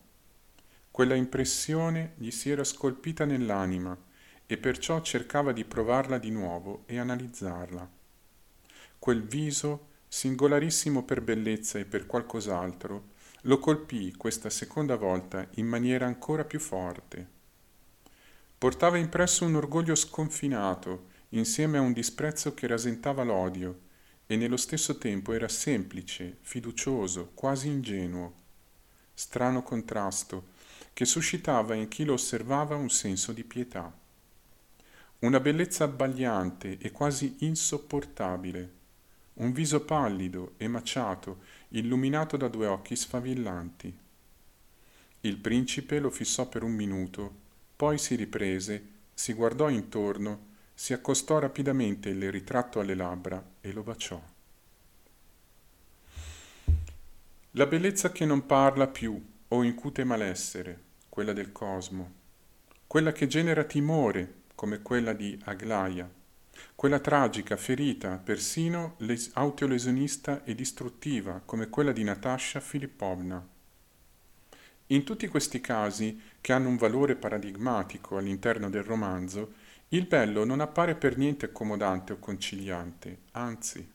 Quella 0.92 1.16
impressione 1.16 2.12
gli 2.14 2.30
si 2.30 2.48
era 2.48 2.62
scolpita 2.62 3.24
nell'anima 3.24 3.98
e 4.46 4.56
perciò 4.56 5.00
cercava 5.00 5.50
di 5.50 5.64
provarla 5.64 6.18
di 6.18 6.30
nuovo 6.30 6.84
e 6.86 6.98
analizzarla. 6.98 7.90
Quel 9.00 9.24
viso, 9.24 9.86
singolarissimo 10.06 11.02
per 11.02 11.20
bellezza 11.20 11.80
e 11.80 11.84
per 11.84 12.06
qualcos'altro, 12.06 13.08
lo 13.42 13.58
colpì 13.58 14.14
questa 14.16 14.50
seconda 14.50 14.94
volta 14.94 15.48
in 15.54 15.66
maniera 15.66 16.06
ancora 16.06 16.44
più 16.44 16.60
forte. 16.60 17.26
Portava 18.56 18.98
impresso 18.98 19.44
un 19.44 19.56
orgoglio 19.56 19.96
sconfinato, 19.96 21.06
insieme 21.30 21.78
a 21.78 21.80
un 21.80 21.92
disprezzo 21.92 22.54
che 22.54 22.68
rasentava 22.68 23.24
l'odio, 23.24 23.86
e 24.30 24.36
nello 24.36 24.58
stesso 24.58 24.98
tempo 24.98 25.32
era 25.32 25.48
semplice, 25.48 26.36
fiducioso, 26.42 27.30
quasi 27.32 27.68
ingenuo. 27.68 28.34
Strano 29.14 29.62
contrasto, 29.62 30.48
che 30.92 31.06
suscitava 31.06 31.74
in 31.74 31.88
chi 31.88 32.04
lo 32.04 32.12
osservava 32.12 32.76
un 32.76 32.90
senso 32.90 33.32
di 33.32 33.42
pietà. 33.42 33.90
Una 35.20 35.40
bellezza 35.40 35.84
abbagliante 35.84 36.76
e 36.76 36.92
quasi 36.92 37.36
insopportabile, 37.38 38.72
un 39.34 39.52
viso 39.52 39.80
pallido 39.80 40.52
e 40.58 40.68
maciato 40.68 41.38
illuminato 41.68 42.36
da 42.36 42.48
due 42.48 42.66
occhi 42.66 42.96
sfavillanti. 42.96 43.96
Il 45.22 45.38
principe 45.38 46.00
lo 46.00 46.10
fissò 46.10 46.46
per 46.46 46.62
un 46.62 46.72
minuto, 46.72 47.34
poi 47.76 47.96
si 47.96 48.14
riprese, 48.14 48.88
si 49.14 49.32
guardò 49.32 49.70
intorno, 49.70 50.47
si 50.80 50.92
accostò 50.92 51.40
rapidamente 51.40 52.08
il 52.10 52.30
ritratto 52.30 52.78
alle 52.78 52.94
labbra 52.94 53.44
e 53.60 53.72
lo 53.72 53.82
baciò. 53.82 54.22
La 57.50 57.66
bellezza 57.66 58.12
che 58.12 58.24
non 58.24 58.46
parla 58.46 58.86
più 58.86 59.20
o 59.48 59.62
incute 59.64 60.04
malessere, 60.04 60.80
quella 61.08 61.32
del 61.32 61.50
cosmo, 61.50 62.12
quella 62.86 63.10
che 63.10 63.26
genera 63.26 63.64
timore, 63.64 64.42
come 64.54 64.80
quella 64.80 65.12
di 65.12 65.36
Aglaia, 65.46 66.08
quella 66.76 67.00
tragica, 67.00 67.56
ferita, 67.56 68.16
persino 68.16 68.94
les- 68.98 69.32
autolesionista 69.34 70.44
e 70.44 70.54
distruttiva 70.54 71.42
come 71.44 71.68
quella 71.68 71.90
di 71.90 72.04
Natasha 72.04 72.60
Filippovna. 72.60 73.44
In 74.86 75.02
tutti 75.02 75.26
questi 75.26 75.60
casi, 75.60 76.20
che 76.40 76.52
hanno 76.52 76.68
un 76.68 76.76
valore 76.76 77.16
paradigmatico 77.16 78.16
all'interno 78.16 78.70
del 78.70 78.84
romanzo, 78.84 79.66
il 79.88 80.06
bello 80.06 80.44
non 80.44 80.60
appare 80.60 80.94
per 80.94 81.16
niente 81.16 81.46
accomodante 81.46 82.12
o 82.14 82.18
conciliante, 82.18 83.18
anzi. 83.32 83.90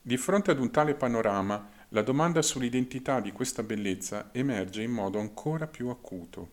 Di 0.00 0.16
fronte 0.16 0.50
ad 0.50 0.58
un 0.58 0.70
tale 0.70 0.94
panorama, 0.94 1.70
la 1.88 2.02
domanda 2.02 2.42
sull'identità 2.42 3.20
di 3.20 3.32
questa 3.32 3.62
bellezza 3.62 4.30
emerge 4.32 4.82
in 4.82 4.90
modo 4.90 5.18
ancora 5.18 5.66
più 5.66 5.88
acuto. 5.88 6.48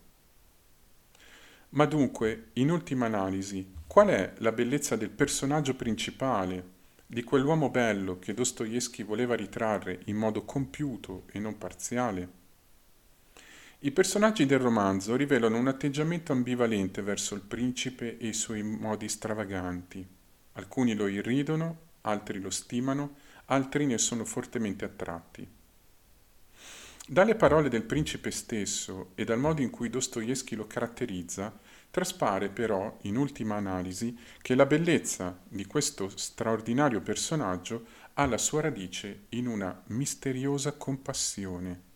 Ma 1.69 1.85
dunque, 1.85 2.49
in 2.53 2.71
ultima 2.71 3.05
analisi, 3.05 3.79
Qual 3.91 4.07
è 4.07 4.35
la 4.37 4.53
bellezza 4.53 4.95
del 4.95 5.09
personaggio 5.09 5.75
principale, 5.75 6.63
di 7.05 7.23
quell'uomo 7.25 7.69
bello 7.69 8.19
che 8.19 8.33
Dostoevsky 8.33 9.03
voleva 9.03 9.35
ritrarre 9.35 9.99
in 10.05 10.15
modo 10.15 10.45
compiuto 10.45 11.23
e 11.29 11.39
non 11.39 11.57
parziale? 11.57 12.40
I 13.83 13.91
personaggi 13.91 14.45
del 14.45 14.59
romanzo 14.59 15.15
rivelano 15.15 15.57
un 15.57 15.67
atteggiamento 15.67 16.31
ambivalente 16.31 17.01
verso 17.01 17.33
il 17.33 17.41
principe 17.41 18.17
e 18.19 18.27
i 18.27 18.33
suoi 18.33 18.61
modi 18.61 19.09
stravaganti. 19.09 20.07
Alcuni 20.53 20.93
lo 20.93 21.07
irridono, 21.07 21.77
altri 22.01 22.39
lo 22.39 22.51
stimano, 22.51 23.15
altri 23.45 23.87
ne 23.87 23.97
sono 23.97 24.23
fortemente 24.23 24.85
attratti. 24.85 25.47
Dalle 27.07 27.33
parole 27.33 27.69
del 27.69 27.81
principe 27.81 28.29
stesso 28.29 29.13
e 29.15 29.23
dal 29.23 29.39
modo 29.39 29.61
in 29.61 29.71
cui 29.71 29.89
Dostoevsky 29.89 30.55
lo 30.55 30.67
caratterizza, 30.67 31.51
Traspare 31.91 32.47
però, 32.47 32.99
in 33.01 33.17
ultima 33.17 33.55
analisi, 33.55 34.17
che 34.41 34.55
la 34.55 34.65
bellezza 34.65 35.37
di 35.45 35.65
questo 35.65 36.07
straordinario 36.15 37.01
personaggio 37.01 37.85
ha 38.13 38.25
la 38.27 38.37
sua 38.37 38.61
radice 38.61 39.25
in 39.29 39.45
una 39.47 39.83
misteriosa 39.87 40.71
compassione, 40.71 41.89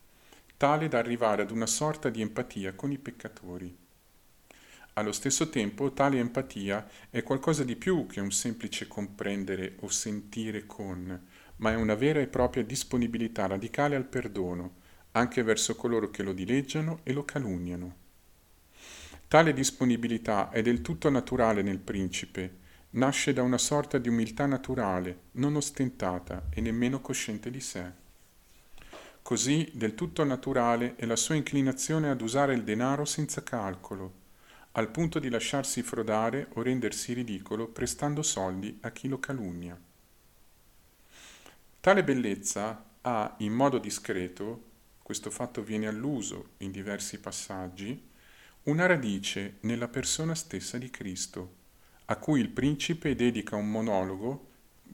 tale 0.58 0.88
da 0.88 1.00
arrivare 1.00 1.42
ad 1.42 1.52
una 1.52 1.66
sorta 1.66 2.10
di 2.10 2.22
empatia 2.22 2.74
con 2.74 2.92
i 2.92 2.98
peccatori. 2.98 3.78
Allo 4.94 5.12
stesso 5.12 5.50
tempo 5.50 5.92
tale 5.92 6.20
empatia 6.20 6.88
è 7.10 7.22
qualcosa 7.22 7.66
di 7.66 7.76
più 7.76 8.06
che 8.06 8.22
un 8.22 8.32
semplice 8.32 8.88
comprendere 8.88 9.76
o 9.82 9.90
sentire 9.90 10.66
con, 10.66 11.28
ma 11.58 11.72
è 11.72 11.76
una 11.76 11.96
vera 11.96 12.22
e 12.22 12.28
propria 12.28 12.64
disponibilità 12.64 13.48
radicale 13.48 13.98
al 13.98 14.06
perdono, 14.06 14.84
anche 15.12 15.44
verso 15.44 15.76
coloro 15.76 16.10
che 16.10 16.24
lo 16.24 16.32
dileggiano 16.32 17.00
e 17.04 17.12
lo 17.12 17.26
calunniano. 17.26 18.04
Tale 19.28 19.54
disponibilità 19.54 20.50
è 20.50 20.62
del 20.62 20.80
tutto 20.80 21.10
naturale 21.10 21.62
nel 21.62 21.80
principe, 21.80 22.60
nasce 22.92 23.34
da 23.34 23.42
una 23.42 23.58
sorta 23.58 23.98
di 23.98 24.08
umiltà 24.08 24.46
naturale, 24.46 25.24
non 25.34 25.58
ostentata 25.58 26.48
e 26.50 26.62
nemmeno 26.62 27.02
cosciente 27.02 27.52
di 27.52 27.60
sé. 27.60 28.04
Così 29.25 29.72
del 29.74 29.96
tutto 29.96 30.24
naturale 30.24 30.94
è 30.98 31.05
la 31.08 31.15
sua 31.15 31.34
inclinazione 31.34 32.12
ad 32.12 32.22
usare 32.22 32.53
il 32.53 32.63
denaro 32.63 33.05
senza 33.05 33.41
calcolo, 33.41 34.13
al 34.74 34.91
punto 34.91 35.17
di 35.17 35.29
lasciarsi 35.29 35.82
frodare 35.82 36.50
o 36.53 36.62
rendersi 36.62 37.12
ridicolo 37.13 37.65
prestando 37.65 38.22
soldi 38.22 38.77
a 38.82 38.91
chi 38.91 39.08
lo 39.08 39.17
calunnia. 39.17 39.75
Tale 41.79 42.03
bellezza 42.03 42.86
ha, 43.01 43.36
in 43.39 43.51
modo 43.51 43.79
discreto, 43.79 44.63
questo 45.01 45.32
fatto 45.32 45.63
viene 45.63 45.88
all'uso 45.88 46.50
in 46.58 46.70
diversi 46.70 47.20
passaggi, 47.20 48.00
una 48.65 48.86
radice 48.86 49.55
nella 49.62 49.88
persona 49.88 50.36
stessa 50.36 50.77
di 50.77 50.91
Cristo, 50.91 51.53
a 52.05 52.17
cui 52.17 52.41
il 52.41 52.50
principe 52.50 53.15
dedica 53.15 53.55
un 53.55 53.72
monologo 53.72 54.50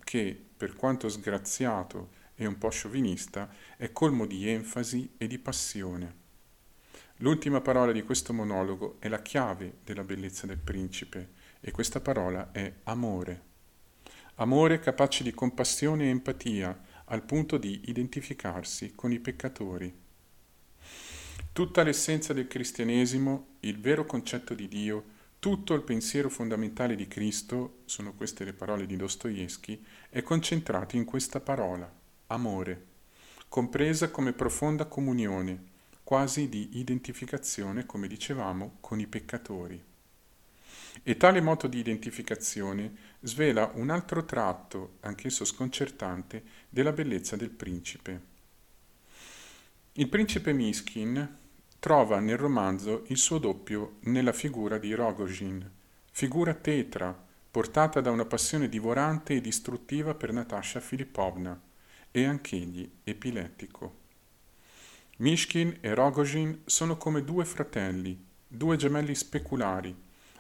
che, 0.06 0.42
per 0.56 0.78
quanto 0.78 1.10
sgraziato 1.10 2.20
e 2.42 2.48
un 2.48 2.58
po' 2.58 2.72
sciovinista, 2.72 3.54
è 3.78 3.92
colmo 3.92 4.26
di 4.26 4.50
enfasi 4.50 5.14
e 5.16 5.28
di 5.28 5.38
passione. 5.38 6.16
L'ultima 7.18 7.62
parola 7.62 7.92
di 7.92 8.02
questo 8.02 8.34
monologo 8.34 8.96
è 8.98 9.10
la 9.10 9.22
chiave 9.22 9.78
della 9.84 10.04
bellezza 10.04 10.48
del 10.48 10.58
principe 10.58 11.34
e 11.60 11.70
questa 11.70 12.00
parola 12.00 12.52
è 12.52 12.74
amore. 12.86 13.50
Amore 14.36 14.80
capace 14.80 15.22
di 15.22 15.36
compassione 15.36 16.06
e 16.06 16.10
empatia 16.10 16.82
al 17.06 17.22
punto 17.22 17.58
di 17.58 17.84
identificarsi 17.86 18.94
con 18.96 19.12
i 19.12 19.20
peccatori. 19.20 19.94
Tutta 21.54 21.84
l'essenza 21.84 22.34
del 22.34 22.48
cristianesimo, 22.48 23.58
il 23.60 23.80
vero 23.80 24.04
concetto 24.08 24.56
di 24.56 24.68
Dio, 24.68 25.04
tutto 25.38 25.76
il 25.76 25.84
pensiero 25.84 26.32
fondamentale 26.32 26.96
di 26.96 27.08
Cristo, 27.08 27.82
sono 27.86 28.16
queste 28.16 28.44
le 28.46 28.54
parole 28.54 28.88
di 28.88 28.96
Dostoevsky, 28.96 29.86
è 30.10 30.24
concentrato 30.24 30.96
in 30.96 31.06
questa 31.06 31.40
parola, 31.40 32.01
amore, 32.32 32.86
compresa 33.48 34.10
come 34.10 34.34
profonda 34.34 34.86
comunione, 34.86 35.70
quasi 36.04 36.50
di 36.50 36.78
identificazione, 36.78 37.86
come 37.86 38.08
dicevamo, 38.08 38.78
con 38.80 39.00
i 39.00 39.08
peccatori. 39.08 39.82
E 41.04 41.18
tale 41.18 41.42
moto 41.42 41.68
di 41.68 41.80
identificazione 41.80 42.94
svela 43.22 43.72
un 43.76 43.90
altro 43.90 44.26
tratto, 44.26 44.98
anch'esso 45.02 45.46
sconcertante, 45.46 46.44
della 46.70 46.92
bellezza 46.92 47.36
del 47.36 47.50
principe. 47.50 48.30
Il 49.94 50.10
principe 50.10 50.54
Miskin 50.54 51.38
trova 51.80 52.20
nel 52.20 52.38
romanzo 52.38 53.04
il 53.08 53.18
suo 53.18 53.38
doppio 53.38 53.98
nella 54.02 54.34
figura 54.34 54.78
di 54.78 54.94
Rogojin, 54.94 55.70
figura 56.12 56.54
tetra, 56.54 57.18
portata 57.50 58.00
da 58.02 58.12
una 58.12 58.26
passione 58.26 58.70
divorante 58.70 59.34
e 59.34 59.42
distruttiva 59.42 60.14
per 60.14 60.32
Natasha 60.32 60.80
Filippovna, 60.80 61.60
e 62.12 62.26
anch'egli 62.26 62.90
epilettico. 63.04 64.00
Mishkin 65.18 65.78
e 65.82 65.94
Rogojin 65.94 66.64
sono 66.66 66.98
come 66.98 67.24
due 67.24 67.46
fratelli, 67.46 68.20
due 68.48 68.76
gemelli 68.76 69.16
speculari, 69.16 69.96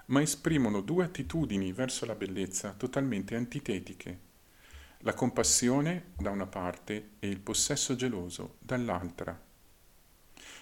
ma 0.08 0.22
esprimono 0.22 0.82
due 0.82 1.06
attitudini 1.06 1.72
verso 1.72 2.06
la 2.06 2.16
bellezza 2.16 2.74
totalmente 2.75 3.36
antitetiche. 3.36 4.20
La 5.00 5.13
compassione 5.13 6.12
da 6.18 6.30
una 6.30 6.48
parte 6.48 7.12
e 7.20 7.28
il 7.28 7.40
possesso 7.40 7.96
geloso 7.96 8.56
dall'altra. 8.60 9.40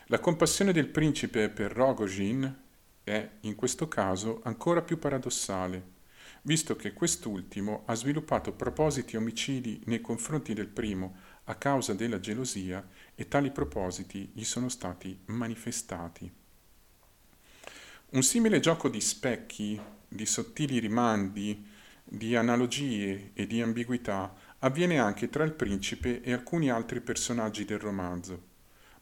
La 0.08 0.20
compassione 0.20 0.72
del 0.72 0.88
principe 0.88 1.50
per 1.50 1.72
Rogojin 1.72 2.58
è, 3.04 3.30
in 3.42 3.56
questo 3.56 3.88
caso, 3.88 4.41
ancora 4.43 4.82
più 4.82 5.00
paradossale, 5.00 5.98
visto 6.43 6.75
che 6.75 6.93
quest'ultimo 6.93 7.84
ha 7.86 7.95
sviluppato 7.95 8.54
propositi 8.54 9.17
omicidi 9.17 9.82
nei 9.86 10.02
confronti 10.02 10.54
del 10.54 10.67
primo 10.67 11.15
a 11.45 11.56
causa 11.56 11.93
della 11.93 12.19
gelosia 12.19 12.88
e 13.15 13.28
tali 13.28 13.52
propositi 13.52 14.32
gli 14.34 14.43
sono 14.43 14.69
stati 14.69 15.19
manifestati. 15.25 16.32
Un 18.12 18.23
simile 18.23 18.60
gioco 18.60 18.89
di 18.89 19.02
specchi, 19.02 19.80
di 20.08 20.25
sottili 20.25 20.80
rimandi, 20.80 21.65
di 22.04 22.36
analogie 22.36 23.32
e 23.34 23.45
di 23.45 23.62
ambiguità 23.62 24.34
avviene 24.60 24.99
anche 24.99 25.30
tra 25.30 25.43
il 25.43 25.54
principe 25.54 26.21
e 26.21 26.34
alcuni 26.34 26.69
altri 26.71 27.02
personaggi 27.02 27.65
del 27.65 27.80
romanzo 27.80 28.47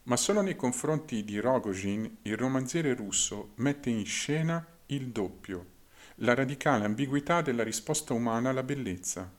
ma 0.08 0.16
solo 0.16 0.40
nei 0.40 0.56
confronti 0.56 1.22
di 1.22 1.38
Rogojin 1.38 2.18
il 2.22 2.36
romanziere 2.36 2.94
russo 2.94 3.52
mette 3.56 3.90
in 3.90 4.06
scena 4.06 4.66
il 4.86 5.08
doppio, 5.08 5.66
la 6.22 6.34
radicale 6.34 6.84
ambiguità 6.84 7.42
della 7.42 7.62
risposta 7.62 8.12
umana 8.12 8.50
alla 8.50 8.64
bellezza. 8.64 9.30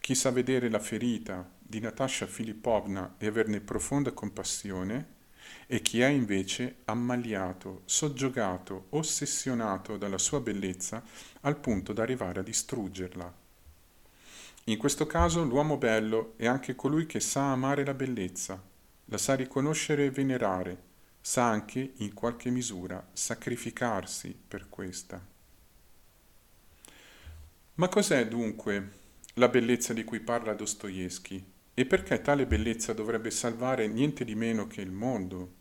Chi 0.00 0.14
sa 0.14 0.30
vedere 0.30 0.68
la 0.68 0.80
ferita 0.80 1.48
di 1.58 1.78
Natasha 1.78 2.26
Filippovna 2.26 3.14
e 3.18 3.26
averne 3.26 3.60
profonda 3.60 4.12
compassione, 4.12 5.12
e 5.66 5.82
chi 5.82 6.00
è 6.00 6.08
invece 6.08 6.78
ammaliato, 6.86 7.82
soggiogato, 7.84 8.86
ossessionato 8.90 9.96
dalla 9.96 10.18
sua 10.18 10.40
bellezza 10.40 11.02
al 11.42 11.58
punto 11.58 11.92
da 11.92 12.02
arrivare 12.02 12.40
a 12.40 12.42
distruggerla. 12.42 13.32
In 14.64 14.78
questo 14.78 15.06
caso 15.06 15.44
l'uomo 15.44 15.76
bello 15.76 16.32
è 16.36 16.46
anche 16.46 16.74
colui 16.74 17.06
che 17.06 17.20
sa 17.20 17.52
amare 17.52 17.84
la 17.84 17.94
bellezza, 17.94 18.60
la 19.06 19.18
sa 19.18 19.34
riconoscere 19.34 20.06
e 20.06 20.10
venerare, 20.10 20.82
sa 21.20 21.48
anche, 21.48 21.92
in 21.98 22.14
qualche 22.14 22.50
misura, 22.50 23.06
sacrificarsi 23.12 24.36
per 24.48 24.68
questa. 24.68 25.33
Ma 27.76 27.88
cos'è 27.88 28.28
dunque 28.28 28.90
la 29.34 29.48
bellezza 29.48 29.92
di 29.92 30.04
cui 30.04 30.20
parla 30.20 30.54
Dostoevsky 30.54 31.44
e 31.74 31.84
perché 31.86 32.20
tale 32.20 32.46
bellezza 32.46 32.92
dovrebbe 32.92 33.32
salvare 33.32 33.88
niente 33.88 34.24
di 34.24 34.36
meno 34.36 34.68
che 34.68 34.80
il 34.80 34.92
mondo? 34.92 35.54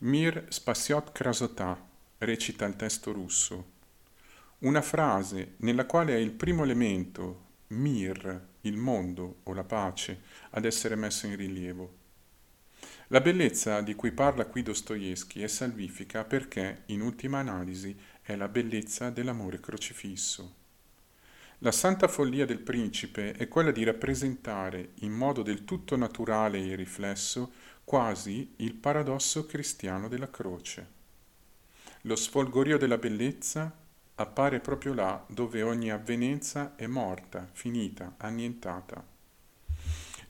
Mir 0.00 0.44
spasiot 0.50 1.10
krasota, 1.10 1.84
recita 2.18 2.64
il 2.64 2.76
testo 2.76 3.10
russo, 3.10 3.70
una 4.60 4.82
frase 4.82 5.54
nella 5.58 5.84
quale 5.84 6.14
è 6.14 6.18
il 6.18 6.30
primo 6.30 6.62
elemento, 6.62 7.46
mir, 7.68 8.46
il 8.60 8.76
mondo 8.76 9.40
o 9.42 9.54
la 9.54 9.64
pace, 9.64 10.20
ad 10.50 10.64
essere 10.64 10.94
messo 10.94 11.26
in 11.26 11.34
rilievo. 11.34 11.98
La 13.08 13.20
bellezza 13.20 13.80
di 13.80 13.94
cui 13.94 14.12
parla 14.12 14.46
qui 14.46 14.62
Dostoevsky 14.62 15.42
è 15.42 15.48
salvifica 15.48 16.22
perché, 16.24 16.84
in 16.86 17.00
ultima 17.00 17.40
analisi, 17.40 17.94
è 18.32 18.36
la 18.36 18.48
bellezza 18.48 19.10
dell'amore 19.10 19.60
crocifisso. 19.60 20.60
La 21.58 21.70
santa 21.70 22.08
follia 22.08 22.44
del 22.44 22.58
principe 22.58 23.32
è 23.32 23.46
quella 23.46 23.70
di 23.70 23.84
rappresentare 23.84 24.92
in 25.00 25.12
modo 25.12 25.42
del 25.42 25.64
tutto 25.64 25.96
naturale 25.96 26.58
e 26.58 26.74
riflesso 26.74 27.52
quasi 27.84 28.54
il 28.56 28.74
paradosso 28.74 29.46
cristiano 29.46 30.08
della 30.08 30.30
croce. 30.30 31.00
Lo 32.02 32.16
sfolgorio 32.16 32.78
della 32.78 32.98
bellezza 32.98 33.72
appare 34.14 34.60
proprio 34.60 34.94
là 34.94 35.24
dove 35.28 35.62
ogni 35.62 35.90
avvenenza 35.90 36.74
è 36.74 36.86
morta, 36.86 37.48
finita, 37.52 38.14
annientata. 38.16 39.11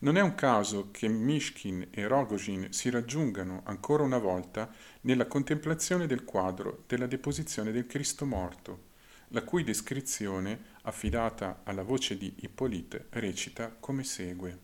Non 0.03 0.17
è 0.17 0.21
un 0.21 0.35
caso 0.35 0.89
che 0.91 1.07
Mishkin 1.07 1.87
e 1.93 2.09
Rogojin 2.09 2.73
si 2.73 2.91
raggiungano 2.91 3.63
ancora 3.67 4.03
una 4.03 4.19
volta 4.19 4.69
nella 5.03 5.27
contemplazione 5.27 6.09
del 6.09 6.25
quadro 6.25 6.83
della 6.89 7.07
deposizione 7.07 7.71
del 7.71 7.87
Cristo 7.87 8.27
morto, 8.27 8.91
la 9.29 9.45
cui 9.45 9.63
descrizione, 9.63 10.71
affidata 10.83 11.61
alla 11.63 11.85
voce 11.85 12.19
di 12.19 12.35
Ippolite, 12.41 13.07
recita 13.11 13.77
come 13.79 14.03
segue. 14.03 14.59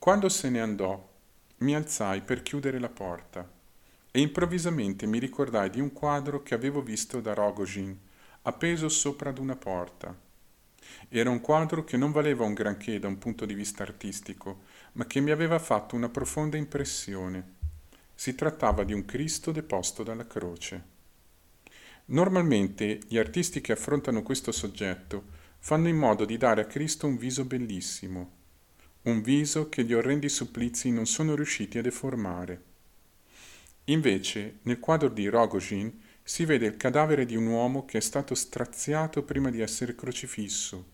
Quando 0.00 0.28
se 0.28 0.50
ne 0.50 0.60
andò, 0.60 1.12
mi 1.58 1.76
alzai 1.76 2.22
per 2.22 2.42
chiudere 2.42 2.80
la 2.80 2.88
porta 2.88 3.48
e 4.10 4.20
improvvisamente 4.20 5.06
mi 5.06 5.20
ricordai 5.20 5.70
di 5.70 5.80
un 5.80 5.92
quadro 5.92 6.42
che 6.42 6.54
avevo 6.54 6.82
visto 6.82 7.20
da 7.20 7.34
Rogojin, 7.34 7.96
appeso 8.42 8.88
sopra 8.88 9.30
ad 9.30 9.38
una 9.38 9.54
porta. 9.54 10.23
Era 11.08 11.30
un 11.30 11.40
quadro 11.40 11.84
che 11.84 11.96
non 11.96 12.12
valeva 12.12 12.44
un 12.44 12.54
granché 12.54 12.98
da 12.98 13.08
un 13.08 13.18
punto 13.18 13.44
di 13.44 13.54
vista 13.54 13.82
artistico, 13.82 14.62
ma 14.92 15.06
che 15.06 15.20
mi 15.20 15.30
aveva 15.30 15.58
fatto 15.58 15.96
una 15.96 16.08
profonda 16.08 16.56
impressione. 16.56 17.52
Si 18.14 18.34
trattava 18.34 18.84
di 18.84 18.92
un 18.92 19.04
Cristo 19.04 19.52
deposto 19.52 20.02
dalla 20.02 20.26
croce. 20.26 20.92
Normalmente 22.06 23.00
gli 23.08 23.16
artisti 23.16 23.60
che 23.60 23.72
affrontano 23.72 24.22
questo 24.22 24.52
soggetto 24.52 25.24
fanno 25.58 25.88
in 25.88 25.96
modo 25.96 26.24
di 26.24 26.36
dare 26.36 26.60
a 26.60 26.66
Cristo 26.66 27.06
un 27.06 27.16
viso 27.16 27.44
bellissimo, 27.44 28.30
un 29.02 29.22
viso 29.22 29.70
che 29.70 29.84
gli 29.84 29.94
orrendi 29.94 30.28
supplizi 30.28 30.90
non 30.90 31.06
sono 31.06 31.34
riusciti 31.34 31.78
a 31.78 31.82
deformare. 31.82 32.62
Invece, 33.84 34.58
nel 34.62 34.80
quadro 34.80 35.08
di 35.08 35.26
Rogojin 35.28 36.02
si 36.26 36.46
vede 36.46 36.64
il 36.64 36.78
cadavere 36.78 37.26
di 37.26 37.36
un 37.36 37.46
uomo 37.46 37.84
che 37.84 37.98
è 37.98 38.00
stato 38.00 38.34
straziato 38.34 39.22
prima 39.24 39.50
di 39.50 39.60
essere 39.60 39.94
crocifisso, 39.94 40.92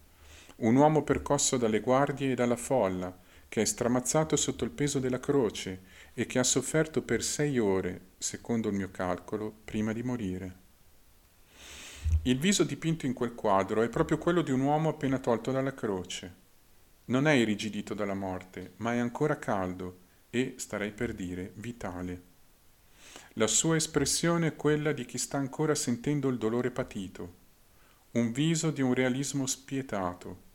un 0.57 0.75
uomo 0.75 1.05
percosso 1.05 1.57
dalle 1.57 1.79
guardie 1.79 2.33
e 2.33 2.35
dalla 2.35 2.57
folla, 2.57 3.17
che 3.49 3.63
è 3.63 3.65
stramazzato 3.65 4.35
sotto 4.35 4.65
il 4.65 4.71
peso 4.71 4.99
della 4.99 5.21
croce 5.21 5.83
e 6.15 6.27
che 6.27 6.41
ha 6.41 6.45
sofferto 6.45 7.03
per 7.03 7.23
sei 7.23 7.61
ore, 7.61 8.09
secondo 8.19 8.69
il 8.69 8.75
mio 8.75 8.91
calcolo, 8.91 9.55
prima 9.65 9.93
di 9.93 10.03
morire. 10.03 10.59
Il 12.23 12.39
viso 12.39 12.65
dipinto 12.65 13.07
in 13.07 13.13
quel 13.13 13.35
quadro 13.37 13.83
è 13.83 13.89
proprio 13.89 14.19
quello 14.19 14.43
di 14.43 14.51
un 14.51 14.61
uomo 14.61 14.89
appena 14.89 15.21
tolto 15.21 15.53
dalla 15.53 15.75
croce. 15.75 16.35
Non 17.07 17.29
è 17.29 17.33
irrigidito 17.33 17.95
dalla 17.95 18.15
morte, 18.15 18.73
ma 18.79 18.95
è 18.95 18.99
ancora 18.99 19.39
caldo 19.39 19.99
e, 20.29 20.55
starei 20.59 20.91
per 20.91 21.15
dire, 21.15 21.53
vitale. 21.55 22.30
La 23.35 23.47
sua 23.47 23.77
espressione 23.77 24.49
è 24.49 24.57
quella 24.57 24.91
di 24.91 25.05
chi 25.05 25.17
sta 25.17 25.37
ancora 25.37 25.77
sentendo 25.77 26.29
il 26.29 26.37
dolore 26.37 26.73
patito, 26.73 27.35
un 28.13 28.33
viso 28.33 28.73
di 28.73 28.83
un 28.83 28.93
realismo 28.93 29.47
spietato. 29.47 30.49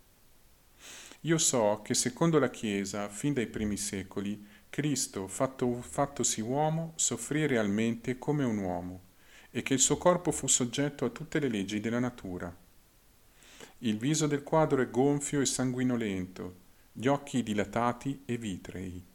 Io 1.22 1.38
so 1.38 1.80
che 1.82 1.94
secondo 1.94 2.38
la 2.38 2.50
Chiesa, 2.50 3.08
fin 3.08 3.32
dai 3.32 3.48
primi 3.48 3.78
secoli, 3.78 4.46
Cristo, 4.70 5.28
fatto, 5.28 5.82
fattosi 5.82 6.42
uomo, 6.42 6.92
soffrì 6.96 7.48
realmente 7.48 8.20
come 8.20 8.44
un 8.44 8.58
uomo 8.58 9.04
e 9.52 9.64
che 9.64 9.74
il 9.74 9.80
suo 9.80 9.98
corpo 9.98 10.34
fu 10.34 10.48
soggetto 10.48 11.06
a 11.06 11.10
tutte 11.10 11.40
le 11.40 11.48
leggi 11.48 11.80
della 11.80 12.00
natura. 12.00 12.54
Il 13.80 13.98
viso 13.98 14.28
del 14.28 14.44
quadro 14.44 14.82
è 14.82 14.90
gonfio 14.90 15.40
e 15.40 15.46
sanguinolento, 15.46 16.56
gli 16.92 17.08
occhi 17.08 17.42
dilatati 17.42 18.24
e 18.26 18.38
vitrei. 18.38 19.15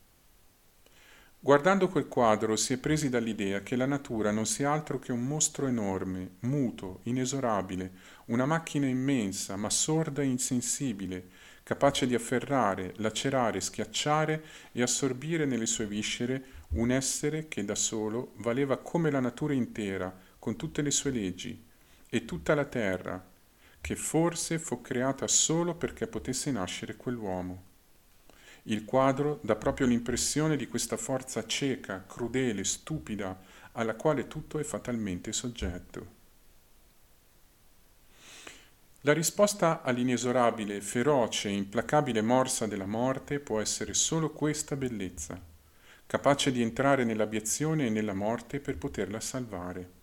Guardando 1.42 1.88
quel 1.88 2.06
quadro 2.06 2.54
si 2.54 2.74
è 2.74 2.76
presi 2.76 3.08
dall'idea 3.08 3.62
che 3.62 3.74
la 3.74 3.86
natura 3.86 4.30
non 4.30 4.44
sia 4.44 4.70
altro 4.70 4.98
che 4.98 5.10
un 5.10 5.26
mostro 5.26 5.66
enorme, 5.66 6.32
muto, 6.40 7.00
inesorabile, 7.04 7.92
una 8.26 8.44
macchina 8.44 8.86
immensa, 8.86 9.56
ma 9.56 9.70
sorda 9.70 10.20
e 10.20 10.26
insensibile, 10.26 11.28
capace 11.62 12.06
di 12.06 12.14
afferrare, 12.14 12.92
lacerare, 12.96 13.62
schiacciare 13.62 14.44
e 14.72 14.82
assorbire 14.82 15.46
nelle 15.46 15.64
sue 15.64 15.86
viscere 15.86 16.44
un 16.72 16.90
essere 16.90 17.48
che 17.48 17.64
da 17.64 17.74
solo 17.74 18.32
valeva 18.36 18.76
come 18.76 19.10
la 19.10 19.20
natura 19.20 19.54
intera, 19.54 20.14
con 20.38 20.56
tutte 20.56 20.82
le 20.82 20.90
sue 20.90 21.10
leggi, 21.10 21.58
e 22.10 22.24
tutta 22.26 22.54
la 22.54 22.66
terra, 22.66 23.24
che 23.80 23.96
forse 23.96 24.58
fu 24.58 24.82
creata 24.82 25.26
solo 25.26 25.74
perché 25.74 26.06
potesse 26.06 26.50
nascere 26.50 26.96
quell'uomo. 26.96 27.68
Il 28.64 28.84
quadro 28.84 29.40
dà 29.42 29.56
proprio 29.56 29.86
l'impressione 29.86 30.56
di 30.56 30.68
questa 30.68 30.96
forza 30.96 31.46
cieca, 31.46 32.04
crudele, 32.06 32.64
stupida, 32.64 33.38
alla 33.72 33.94
quale 33.94 34.26
tutto 34.26 34.58
è 34.58 34.62
fatalmente 34.62 35.32
soggetto. 35.32 36.18
La 39.04 39.14
risposta 39.14 39.80
all'inesorabile, 39.80 40.82
feroce 40.82 41.48
e 41.48 41.52
implacabile 41.52 42.20
morsa 42.20 42.66
della 42.66 42.86
morte 42.86 43.40
può 43.40 43.58
essere 43.60 43.94
solo 43.94 44.30
questa 44.30 44.76
bellezza, 44.76 45.40
capace 46.04 46.52
di 46.52 46.60
entrare 46.60 47.04
nell'abiezione 47.04 47.86
e 47.86 47.90
nella 47.90 48.12
morte 48.12 48.60
per 48.60 48.76
poterla 48.76 49.20
salvare. 49.20 49.99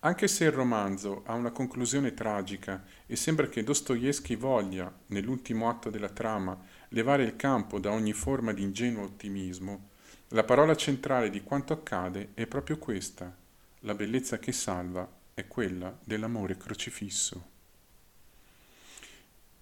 Anche 0.00 0.28
se 0.28 0.44
il 0.44 0.52
romanzo 0.52 1.24
ha 1.26 1.34
una 1.34 1.50
conclusione 1.50 2.14
tragica 2.14 2.84
e 3.04 3.16
sembra 3.16 3.48
che 3.48 3.64
Dostoevsky 3.64 4.36
voglia, 4.36 4.92
nell'ultimo 5.06 5.68
atto 5.68 5.90
della 5.90 6.08
trama, 6.08 6.56
levare 6.90 7.24
il 7.24 7.34
campo 7.34 7.80
da 7.80 7.90
ogni 7.90 8.12
forma 8.12 8.52
di 8.52 8.62
ingenuo 8.62 9.02
ottimismo, 9.02 9.88
la 10.28 10.44
parola 10.44 10.76
centrale 10.76 11.30
di 11.30 11.42
quanto 11.42 11.72
accade 11.72 12.30
è 12.34 12.46
proprio 12.46 12.78
questa. 12.78 13.34
La 13.80 13.94
bellezza 13.94 14.38
che 14.38 14.52
salva 14.52 15.10
è 15.34 15.48
quella 15.48 15.96
dell'amore 16.04 16.56
crocifisso. 16.56 17.56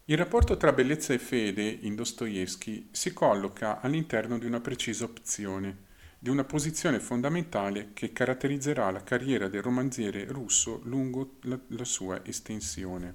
Il 0.05 0.19
rapporto 0.19 0.59
tra 0.59 0.73
bellezza 0.73 1.15
e 1.15 1.19
fede 1.19 1.63
in 1.63 1.95
Dostoevsky 1.95 2.89
si 2.91 3.13
colloca 3.15 3.81
all'interno 3.81 4.39
di 4.39 4.45
una 4.45 4.61
precisa 4.61 5.05
opzione 5.05 5.86
di 6.27 6.33
una 6.33 6.43
posizione 6.43 6.99
fondamentale 6.99 7.91
che 7.93 8.13
caratterizzerà 8.13 8.91
la 8.91 9.05
carriera 9.05 9.47
del 9.47 9.63
romanziere 9.63 10.25
russo 10.25 10.81
lungo 10.83 11.37
la, 11.43 11.57
la 11.69 11.85
sua 11.85 12.25
estensione. 12.25 13.15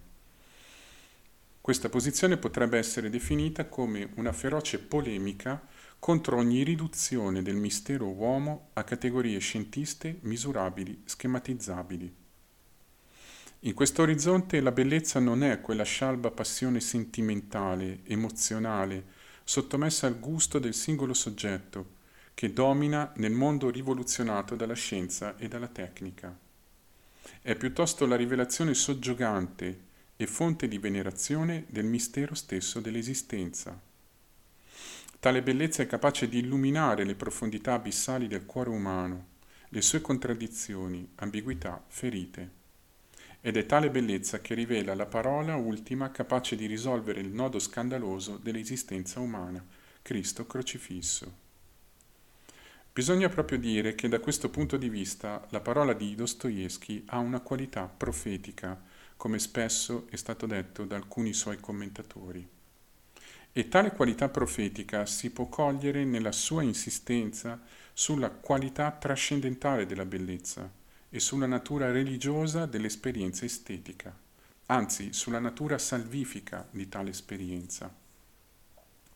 Questa 1.60 1.89
posizione 1.89 2.38
potrebbe 2.38 2.78
essere 2.78 3.10
definita 3.10 3.65
come 3.65 4.12
una 4.15 4.32
feroce 4.32 4.80
polemica 4.80 5.62
contro 6.00 6.38
ogni 6.38 6.63
riduzione 6.63 7.41
del 7.41 7.56
mistero 7.56 8.08
uomo 8.08 8.69
a 8.76 8.86
categorie 8.86 9.39
scientiste 9.39 10.19
misurabili, 10.21 11.02
schematizzabili. 11.04 12.15
In 13.60 13.74
questo 13.74 14.04
orizzonte 14.04 14.62
la 14.62 14.71
bellezza 14.71 15.19
non 15.19 15.43
è 15.43 15.60
quella 15.60 15.84
scialba 15.84 16.32
passione 16.32 16.80
sentimentale, 16.80 18.04
emozionale, 18.06 19.04
sottomessa 19.43 20.08
al 20.08 20.17
gusto 20.17 20.60
del 20.60 20.74
singolo 20.74 21.13
soggetto, 21.13 22.00
che 22.34 22.54
domina 22.54 23.12
nel 23.17 23.32
mondo 23.32 23.70
rivoluzionato 23.70 24.56
dalla 24.56 24.74
scienza 24.74 25.38
e 25.38 25.48
dalla 25.48 25.67
tecnica. 25.67 26.36
È 27.41 27.56
piuttosto 27.56 28.06
la 28.06 28.15
rivelazione 28.15 28.74
soggiogante 28.74 29.89
e 30.15 30.28
fonte 30.28 30.67
di 30.67 30.78
venerazione 30.78 31.65
del 31.67 31.86
mistero 31.86 32.36
stesso 32.36 32.80
dell'esistenza. 32.80 33.80
Tale 35.20 35.41
bellezza 35.41 35.84
è 35.84 35.88
capace 35.88 36.28
di 36.28 36.39
illuminare 36.39 37.04
le 37.04 37.15
profondità 37.15 37.74
abissali 37.74 38.28
del 38.28 38.46
cuore 38.46 38.70
umano, 38.70 39.26
le 39.70 39.82
sue 39.82 40.02
contraddizioni, 40.02 41.08
ambiguità, 41.15 41.84
ferite. 41.88 42.60
Ed 43.39 43.58
è 43.58 43.65
tale 43.65 43.89
bellezza 43.89 44.41
che 44.41 44.54
rivela 44.54 44.94
la 44.94 45.06
parola 45.06 45.56
ultima 45.56 46.12
capace 46.12 46.56
di 46.56 46.65
risolvere 46.65 47.20
il 47.20 47.30
nodo 47.30 47.58
scandaloso 47.58 48.38
dell'esistenza 48.38 49.20
umana, 49.20 49.63
Cristo 50.02 50.46
crocifisso. 50.46 51.40
Bisogna 52.93 53.30
proprio 53.30 53.58
dire 53.58 53.95
che 53.95 54.10
da 54.10 54.19
questo 54.19 54.49
punto 54.49 54.75
di 54.75 54.89
vista 54.89 55.47
la 55.51 55.62
parola 55.62 55.93
di 55.93 56.13
Dostoevsky 56.13 57.04
ha 57.06 57.19
una 57.19 57.39
qualità 57.39 57.86
profetica, 57.86 58.77
come 59.15 59.39
spesso 59.39 60.08
è 60.10 60.17
stato 60.17 60.45
detto 60.45 60.84
da 60.84 60.97
alcuni 60.97 61.32
suoi 61.32 61.58
commentatori. 61.58 62.45
E 63.54 63.67
tale 63.69 63.93
qualità 63.93 64.27
profetica 64.27 65.06
si 65.06 65.30
può 65.30 65.47
cogliere 65.47 66.04
nella 66.04 66.34
sua 66.34 66.63
insistenza 66.63 67.62
sulla 67.93 68.30
qualità 68.30 68.91
trascendentale 68.91 69.86
della 69.86 70.06
bellezza 70.06 70.69
e 71.08 71.19
sulla 71.21 71.47
natura 71.47 71.91
religiosa 71.91 72.65
dell'esperienza 72.65 73.45
estetica, 73.45 74.13
anzi 74.65 75.13
sulla 75.13 75.39
natura 75.39 75.77
salvifica 75.77 76.67
di 76.69 76.89
tale 76.89 77.12
esperienza. 77.12 77.93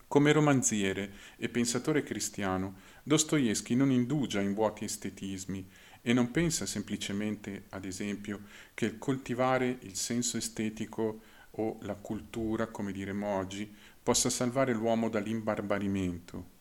Come 0.07 0.31
romanziere 0.31 1.11
e 1.35 1.49
pensatore 1.49 2.03
cristiano, 2.03 2.75
Dostoevsky 3.07 3.75
non 3.75 3.91
indugia 3.91 4.41
in 4.41 4.55
vuoti 4.55 4.83
estetismi 4.83 5.69
e 6.01 6.11
non 6.11 6.31
pensa 6.31 6.65
semplicemente, 6.65 7.65
ad 7.69 7.85
esempio, 7.85 8.41
che 8.73 8.87
il 8.87 8.97
coltivare 8.97 9.77
il 9.81 9.95
senso 9.95 10.37
estetico 10.37 11.21
o 11.51 11.77
la 11.81 11.93
cultura, 11.93 12.65
come 12.65 12.91
diremo 12.91 13.27
oggi, 13.27 13.71
possa 14.01 14.31
salvare 14.31 14.73
l'uomo 14.73 15.09
dall'imbarbarimento. 15.09 16.54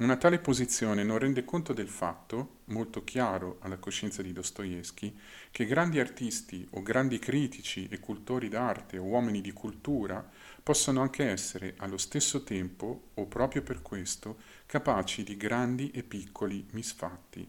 Una 0.00 0.16
tale 0.16 0.38
posizione 0.38 1.04
non 1.04 1.18
rende 1.18 1.44
conto 1.44 1.74
del 1.74 1.90
fatto, 1.90 2.60
molto 2.66 3.04
chiaro 3.04 3.58
alla 3.60 3.76
coscienza 3.76 4.22
di 4.22 4.32
Dostoevsky, 4.32 5.14
che 5.50 5.66
grandi 5.66 6.00
artisti 6.00 6.66
o 6.70 6.82
grandi 6.82 7.18
critici 7.18 7.86
e 7.90 8.00
cultori 8.00 8.48
d'arte 8.48 8.96
o 8.96 9.02
uomini 9.02 9.42
di 9.42 9.52
cultura 9.52 10.26
possono 10.62 11.02
anche 11.02 11.28
essere 11.28 11.74
allo 11.76 11.98
stesso 11.98 12.44
tempo, 12.44 13.10
o 13.12 13.26
proprio 13.26 13.60
per 13.60 13.82
questo, 13.82 14.38
capaci 14.64 15.22
di 15.22 15.36
grandi 15.36 15.90
e 15.90 16.02
piccoli 16.02 16.66
misfatti. 16.70 17.46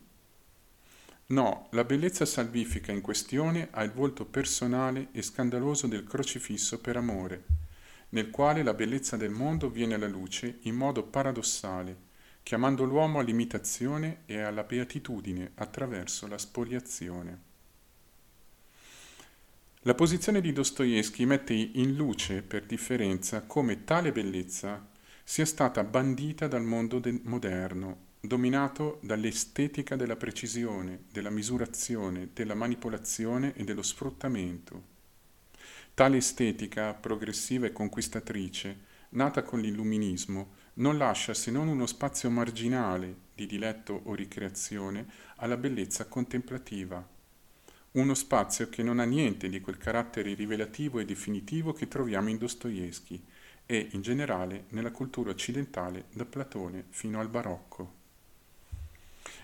No, 1.27 1.69
la 1.71 1.85
bellezza 1.85 2.25
salvifica 2.25 2.91
in 2.91 2.99
questione 2.99 3.69
ha 3.71 3.81
il 3.81 3.93
volto 3.93 4.25
personale 4.25 5.07
e 5.13 5.21
scandaloso 5.21 5.87
del 5.87 6.03
crocifisso 6.03 6.81
per 6.81 6.97
amore, 6.97 7.45
nel 8.09 8.29
quale 8.29 8.61
la 8.61 8.73
bellezza 8.73 9.15
del 9.15 9.31
mondo 9.31 9.69
viene 9.69 9.93
alla 9.93 10.09
luce 10.09 10.57
in 10.63 10.75
modo 10.75 11.03
paradossale, 11.03 12.09
chiamando 12.43 12.83
l'uomo 12.83 13.19
all'imitazione 13.19 14.21
e 14.25 14.39
alla 14.39 14.63
beatitudine 14.63 15.51
attraverso 15.55 16.27
la 16.27 16.37
spoliazione. 16.37 17.49
La 19.81 19.95
posizione 19.95 20.41
di 20.41 20.53
Dostoevsky 20.53 21.25
mette 21.25 21.53
in 21.53 21.95
luce, 21.95 22.43
per 22.43 22.65
differenza, 22.65 23.41
come 23.41 23.83
tale 23.83 24.11
bellezza 24.11 24.87
sia 25.23 25.45
stata 25.45 25.83
bandita 25.83 26.47
dal 26.47 26.63
mondo 26.63 26.99
de- 26.99 27.19
moderno, 27.23 28.09
dominato 28.19 28.99
dall'estetica 29.01 29.95
della 29.95 30.15
precisione, 30.15 31.05
della 31.11 31.31
misurazione, 31.31 32.29
della 32.31 32.53
manipolazione 32.53 33.55
e 33.55 33.63
dello 33.63 33.81
sfruttamento. 33.81 34.89
Tale 35.95 36.17
estetica, 36.17 36.93
progressiva 36.93 37.65
e 37.65 37.71
conquistatrice, 37.71 38.89
nata 39.09 39.41
con 39.41 39.59
l'illuminismo, 39.59 40.59
non 40.75 40.97
lascia 40.97 41.33
se 41.33 41.51
non 41.51 41.67
uno 41.67 41.85
spazio 41.85 42.29
marginale 42.29 43.15
di 43.35 43.45
diletto 43.45 44.01
o 44.05 44.13
ricreazione 44.13 45.05
alla 45.37 45.57
bellezza 45.57 46.05
contemplativa 46.05 47.19
uno 47.91 48.13
spazio 48.13 48.69
che 48.69 48.83
non 48.83 48.99
ha 48.99 49.03
niente 49.03 49.49
di 49.49 49.59
quel 49.59 49.77
carattere 49.77 50.33
rivelativo 50.33 50.99
e 50.99 51.05
definitivo 51.05 51.73
che 51.73 51.89
troviamo 51.89 52.29
in 52.29 52.37
Dostoevsky 52.37 53.21
e 53.65 53.89
in 53.91 54.01
generale 54.01 54.65
nella 54.69 54.91
cultura 54.91 55.31
occidentale 55.31 56.05
da 56.13 56.23
Platone 56.23 56.85
fino 56.89 57.19
al 57.19 57.27
barocco. 57.27 57.99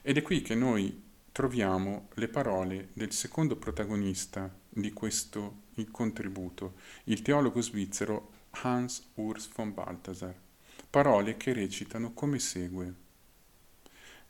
Ed 0.02 0.16
è 0.16 0.22
qui 0.22 0.42
che 0.42 0.56
noi 0.56 1.04
troviamo 1.34 2.08
le 2.14 2.30
parole 2.30 2.90
del 2.94 3.12
secondo 3.12 3.58
protagonista 3.58 4.50
di 4.70 4.94
questo 4.94 5.64
contributo, 5.92 6.76
il 7.06 7.22
teologo 7.22 7.62
svizzero 7.62 8.32
Hans 8.62 9.12
Urs 9.16 9.50
von 9.54 9.74
Balthasar, 9.74 10.34
parole 10.98 11.38
che 11.38 11.54
recitano 11.54 12.12
come 12.14 12.40
segue. 12.40 12.92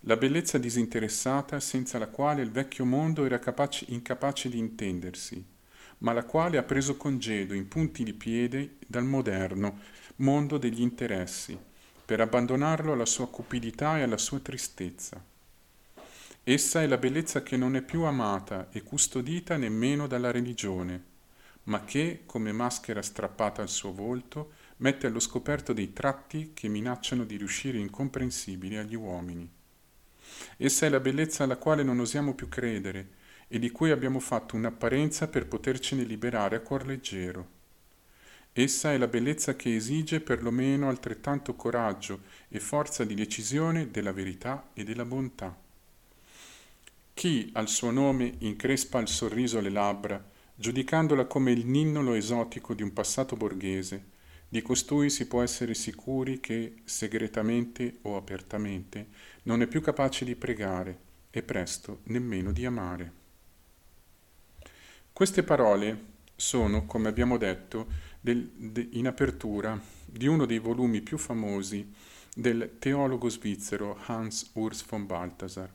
La 0.01 0.17
bellezza 0.17 0.57
disinteressata 0.57 1.61
senza 1.61 1.97
la 1.97 2.09
quale 2.09 2.41
il 2.41 2.51
vecchio 2.51 2.83
mondo 2.83 3.23
era 3.23 3.39
capace, 3.39 3.85
incapace 3.87 4.49
di 4.49 4.57
intendersi, 4.57 5.41
ma 5.99 6.11
la 6.11 6.25
quale 6.25 6.57
ha 6.57 6.63
preso 6.63 6.97
congedo 6.97 7.53
in 7.53 7.69
punti 7.69 8.03
di 8.03 8.11
piede 8.11 8.75
dal 8.85 9.05
moderno 9.05 9.79
mondo 10.17 10.57
degli 10.57 10.81
interessi, 10.81 11.57
per 12.03 12.19
abbandonarlo 12.19 12.91
alla 12.91 13.05
sua 13.05 13.29
cupidità 13.29 13.97
e 13.97 14.01
alla 14.01 14.17
sua 14.17 14.39
tristezza. 14.39 15.23
Essa 16.43 16.81
è 16.81 16.85
la 16.85 16.97
bellezza 16.97 17.43
che 17.43 17.55
non 17.55 17.77
è 17.77 17.81
più 17.81 18.01
amata 18.01 18.67
e 18.71 18.83
custodita 18.83 19.55
nemmeno 19.55 20.05
dalla 20.05 20.31
religione, 20.31 21.01
ma 21.63 21.85
che, 21.85 22.23
come 22.25 22.51
maschera 22.51 23.01
strappata 23.01 23.61
al 23.61 23.69
suo 23.69 23.93
volto, 23.93 24.56
mette 24.77 25.07
allo 25.07 25.19
scoperto 25.19 25.73
dei 25.73 25.93
tratti 25.93 26.51
che 26.53 26.67
minacciano 26.67 27.23
di 27.23 27.37
riuscire 27.37 27.77
incomprensibili 27.77 28.77
agli 28.77 28.95
uomini. 28.95 29.49
Essa 30.57 30.85
è 30.85 30.89
la 30.89 30.99
bellezza 30.99 31.43
alla 31.43 31.57
quale 31.57 31.83
non 31.83 31.99
osiamo 31.99 32.35
più 32.35 32.47
credere 32.47 33.15
e 33.47 33.59
di 33.59 33.71
cui 33.71 33.91
abbiamo 33.91 34.19
fatto 34.19 34.55
un'apparenza 34.55 35.27
per 35.27 35.47
potercene 35.47 36.03
liberare 36.03 36.57
a 36.57 36.59
cuor 36.59 36.85
leggero. 36.85 37.55
Essa 38.53 38.91
è 38.91 38.97
la 38.97 39.07
bellezza 39.07 39.55
che 39.55 39.75
esige 39.75 40.19
perlomeno 40.19 40.89
altrettanto 40.89 41.55
coraggio 41.55 42.21
e 42.49 42.59
forza 42.59 43.03
di 43.03 43.13
decisione 43.13 43.91
della 43.91 44.11
verità 44.11 44.69
e 44.73 44.83
della 44.83 45.05
bontà. 45.05 45.55
Chi 47.13 47.49
al 47.53 47.67
suo 47.67 47.91
nome 47.91 48.35
increspa 48.39 48.99
il 48.99 49.07
sorriso 49.07 49.59
alle 49.59 49.69
labbra, 49.69 50.23
giudicandola 50.55 51.25
come 51.25 51.51
il 51.51 51.65
ninnolo 51.65 52.13
esotico 52.13 52.73
di 52.73 52.83
un 52.83 52.93
passato 52.93 53.35
borghese, 53.35 54.15
di 54.49 54.61
costui 54.61 55.09
si 55.09 55.27
può 55.27 55.41
essere 55.41 55.73
sicuri 55.73 56.39
che, 56.39 56.75
segretamente 56.85 57.97
o 58.03 58.15
apertamente, 58.15 59.07
non 59.43 59.61
è 59.61 59.67
più 59.67 59.81
capace 59.81 60.23
di 60.23 60.35
pregare 60.35 61.05
e 61.31 61.43
presto 61.43 61.99
nemmeno 62.03 62.51
di 62.51 62.65
amare. 62.65 63.11
Queste 65.11 65.43
parole 65.43 66.15
sono, 66.35 66.85
come 66.85 67.09
abbiamo 67.09 67.37
detto, 67.37 67.87
del, 68.21 68.49
de, 68.55 68.87
in 68.91 69.07
apertura 69.07 69.79
di 70.05 70.27
uno 70.27 70.45
dei 70.45 70.59
volumi 70.59 71.01
più 71.01 71.17
famosi 71.17 71.91
del 72.33 72.75
teologo 72.77 73.29
svizzero 73.29 73.97
Hans 74.05 74.51
Urs 74.53 74.85
von 74.85 75.05
Balthasar. 75.05 75.69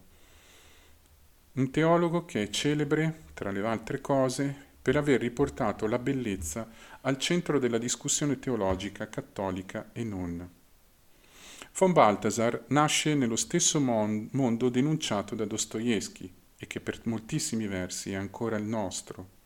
Un 1.55 1.71
teologo 1.71 2.25
che 2.25 2.45
è 2.45 2.51
celebre, 2.51 3.25
tra 3.35 3.51
le 3.51 3.67
altre 3.67 4.01
cose, 4.01 4.71
per 4.83 4.97
aver 4.97 5.21
riportato 5.21 5.87
la 5.87 5.99
bellezza 5.99 6.69
al 7.03 7.17
centro 7.17 7.61
della 7.61 7.79
discussione 7.79 8.39
teologica 8.41 9.09
cattolica 9.09 9.91
e 9.93 10.03
non. 10.03 10.51
Von 11.79 11.93
Balthasar 11.93 12.65
nasce 12.69 13.15
nello 13.15 13.37
stesso 13.37 13.81
mon- 13.81 14.29
mondo 14.33 14.69
denunciato 14.69 15.35
da 15.35 15.47
Dostoevsky 15.47 16.31
e 16.59 16.67
che 16.67 16.81
per 16.81 17.01
moltissimi 17.05 17.67
versi 17.67 18.13
è 18.13 18.15
ancora 18.15 18.57
il 18.57 18.65
nostro, 18.65 19.41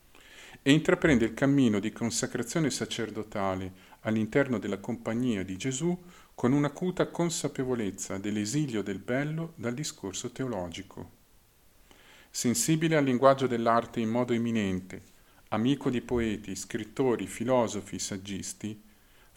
e 0.62 0.72
intraprende 0.72 1.25
il 1.25 1.35
cammino 1.35 1.79
di 1.79 1.92
consacrazione 1.92 2.70
sacerdotale 2.70 3.72
all'interno 4.01 4.59
della 4.59 4.79
compagnia 4.79 5.44
di 5.44 5.57
Gesù 5.57 5.96
con 6.35 6.53
un'acuta 6.53 7.07
consapevolezza 7.07 8.18
dell'esilio 8.18 8.83
del 8.83 8.99
bello 8.99 9.53
dal 9.55 9.75
discorso 9.75 10.33
teologico. 10.33 11.11
Sensibile 12.31 12.96
al 12.96 13.05
linguaggio 13.05 13.46
dell'arte 13.46 14.01
in 14.01 14.11
modo 14.11 14.33
eminente, 14.33 15.14
amico 15.48 15.90
di 15.90 16.00
poeti, 16.00 16.56
scrittori, 16.56 17.26
filosofi, 17.26 17.98
saggisti, 17.98 18.82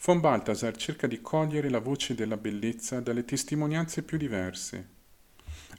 von 0.02 0.18
Balthasar 0.18 0.74
cerca 0.76 1.06
di 1.06 1.20
cogliere 1.20 1.68
la 1.68 1.78
voce 1.78 2.14
della 2.14 2.36
bellezza 2.36 3.00
dalle 3.00 3.24
testimonianze 3.24 4.02
più 4.02 4.18
diverse. 4.18 4.98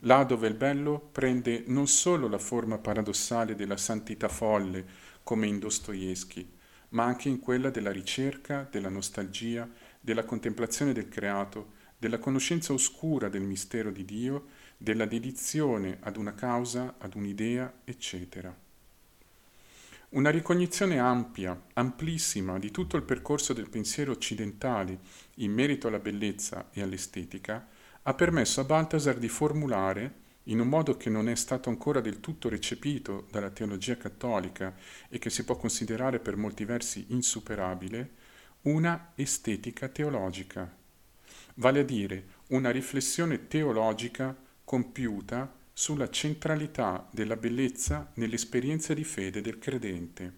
Là 0.01 0.23
dove 0.23 0.47
il 0.47 0.53
bello 0.53 0.99
prende 1.11 1.63
non 1.67 1.87
solo 1.87 2.27
la 2.27 2.37
forma 2.37 2.77
paradossale 2.77 3.55
della 3.55 3.77
santità 3.77 4.29
folle, 4.29 4.85
come 5.23 5.47
in 5.47 5.59
Dostoevsky, 5.59 6.49
ma 6.89 7.03
anche 7.03 7.29
in 7.29 7.39
quella 7.39 7.69
della 7.69 7.91
ricerca, 7.91 8.67
della 8.69 8.89
nostalgia, 8.89 9.69
della 9.99 10.23
contemplazione 10.23 10.93
del 10.93 11.09
creato, 11.09 11.79
della 11.97 12.19
conoscenza 12.19 12.73
oscura 12.73 13.27
del 13.27 13.41
mistero 13.41 13.91
di 13.91 14.05
Dio, 14.05 14.47
della 14.77 15.05
dedizione 15.05 15.97
ad 15.99 16.15
una 16.15 16.33
causa, 16.33 16.95
ad 16.97 17.15
un'idea, 17.15 17.71
eccetera. 17.83 18.60
Una 20.13 20.29
ricognizione 20.29 20.99
ampia, 20.99 21.57
amplissima 21.75 22.59
di 22.59 22.69
tutto 22.69 22.97
il 22.97 23.03
percorso 23.03 23.53
del 23.53 23.69
pensiero 23.69 24.11
occidentale 24.11 24.99
in 25.35 25.53
merito 25.53 25.87
alla 25.87 25.99
bellezza 25.99 26.67
e 26.73 26.81
all'estetica 26.81 27.65
ha 28.01 28.13
permesso 28.13 28.59
a 28.59 28.65
Balthasar 28.65 29.17
di 29.17 29.29
formulare, 29.29 30.15
in 30.45 30.59
un 30.59 30.67
modo 30.67 30.97
che 30.97 31.09
non 31.09 31.29
è 31.29 31.35
stato 31.35 31.69
ancora 31.69 32.01
del 32.01 32.19
tutto 32.19 32.49
recepito 32.49 33.25
dalla 33.31 33.51
teologia 33.51 33.95
cattolica 33.95 34.75
e 35.07 35.17
che 35.17 35.29
si 35.29 35.45
può 35.45 35.55
considerare 35.55 36.19
per 36.19 36.35
molti 36.35 36.65
versi 36.65 37.05
insuperabile, 37.11 38.11
una 38.63 39.13
estetica 39.15 39.87
teologica, 39.87 40.69
vale 41.53 41.79
a 41.79 41.83
dire 41.83 42.25
una 42.49 42.69
riflessione 42.69 43.47
teologica 43.47 44.35
compiuta 44.65 45.59
sulla 45.81 46.11
centralità 46.11 47.07
della 47.09 47.35
bellezza 47.35 48.11
nell'esperienza 48.13 48.93
di 48.93 49.03
fede 49.03 49.41
del 49.41 49.57
credente. 49.57 50.33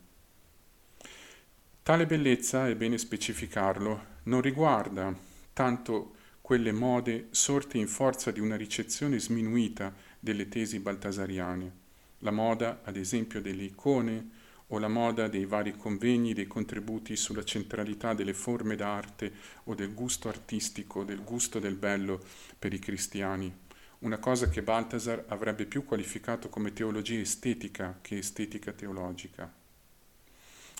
Tale 1.83 2.05
bellezza, 2.05 2.69
è 2.69 2.75
bene 2.77 2.97
specificarlo, 2.97 4.05
non 4.23 4.39
riguarda 4.39 5.13
tanto 5.51 6.15
quelle 6.39 6.71
mode 6.71 7.27
sorte 7.31 7.77
in 7.77 7.89
forza 7.89 8.31
di 8.31 8.39
una 8.39 8.55
ricezione 8.55 9.19
sminuita 9.19 9.93
delle 10.17 10.47
tesi 10.47 10.79
baltasariane, 10.79 11.71
la 12.19 12.31
moda 12.31 12.79
ad 12.85 12.95
esempio 12.95 13.41
delle 13.41 13.63
icone 13.63 14.29
o 14.67 14.79
la 14.79 14.87
moda 14.87 15.27
dei 15.27 15.43
vari 15.43 15.75
convegni, 15.75 16.33
dei 16.33 16.47
contributi 16.47 17.17
sulla 17.17 17.43
centralità 17.43 18.13
delle 18.13 18.33
forme 18.33 18.77
d'arte 18.77 19.33
o 19.65 19.75
del 19.75 19.93
gusto 19.93 20.29
artistico, 20.29 21.03
del 21.03 21.21
gusto 21.21 21.59
del 21.59 21.75
bello 21.75 22.23
per 22.57 22.71
i 22.71 22.79
cristiani 22.79 23.62
una 24.03 24.17
cosa 24.17 24.49
che 24.49 24.61
Balthasar 24.61 25.25
avrebbe 25.27 25.65
più 25.65 25.85
qualificato 25.85 26.49
come 26.49 26.73
teologia 26.73 27.19
estetica 27.19 27.99
che 28.01 28.17
estetica 28.17 28.73
teologica. 28.73 29.51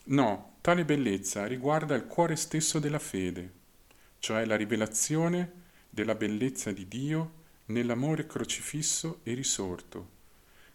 No, 0.06 0.56
tale 0.60 0.84
bellezza 0.84 1.46
riguarda 1.48 1.96
il 1.96 2.06
cuore 2.06 2.36
stesso 2.36 2.80
della 2.80 3.00
fede, 3.00 3.52
cioè 4.20 4.44
la 4.46 4.58
rivelazione 4.58 5.52
della 5.90 6.16
bellezza 6.16 6.74
di 6.74 6.86
Dio 6.88 7.42
nell'amore 7.68 8.28
crocifisso 8.28 9.22
e 9.24 9.34
risorto, 9.34 10.10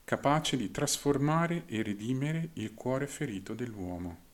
capace 0.05 0.57
di 0.57 0.71
trasformare 0.71 1.65
e 1.67 1.83
redimere 1.83 2.49
il 2.55 2.73
cuore 2.73 3.07
ferito 3.07 3.53
dell'uomo. 3.53 4.27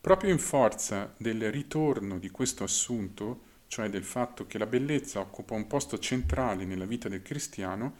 Proprio 0.00 0.30
in 0.30 0.38
forza 0.38 1.12
del 1.18 1.50
ritorno 1.50 2.18
di 2.18 2.30
questo 2.30 2.64
assunto, 2.64 3.40
cioè 3.68 3.88
del 3.88 4.04
fatto 4.04 4.46
che 4.46 4.58
la 4.58 4.66
bellezza 4.66 5.20
occupa 5.20 5.54
un 5.54 5.66
posto 5.66 5.98
centrale 5.98 6.64
nella 6.64 6.84
vita 6.84 7.08
del 7.08 7.22
cristiano, 7.22 7.94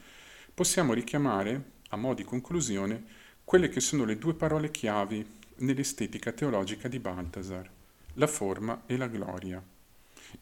possiamo 0.54 0.92
richiamare, 0.92 1.72
a 1.90 1.96
mo' 1.96 2.14
di 2.14 2.24
conclusione, 2.24 3.04
quelle 3.44 3.68
che 3.68 3.80
sono 3.80 4.04
le 4.04 4.18
due 4.18 4.34
parole 4.34 4.70
chiavi 4.70 5.24
nell'estetica 5.58 6.32
teologica 6.32 6.88
di 6.88 6.98
Baltasar, 6.98 7.70
la 8.14 8.26
forma 8.26 8.82
e 8.86 8.96
la 8.96 9.06
gloria. 9.06 9.62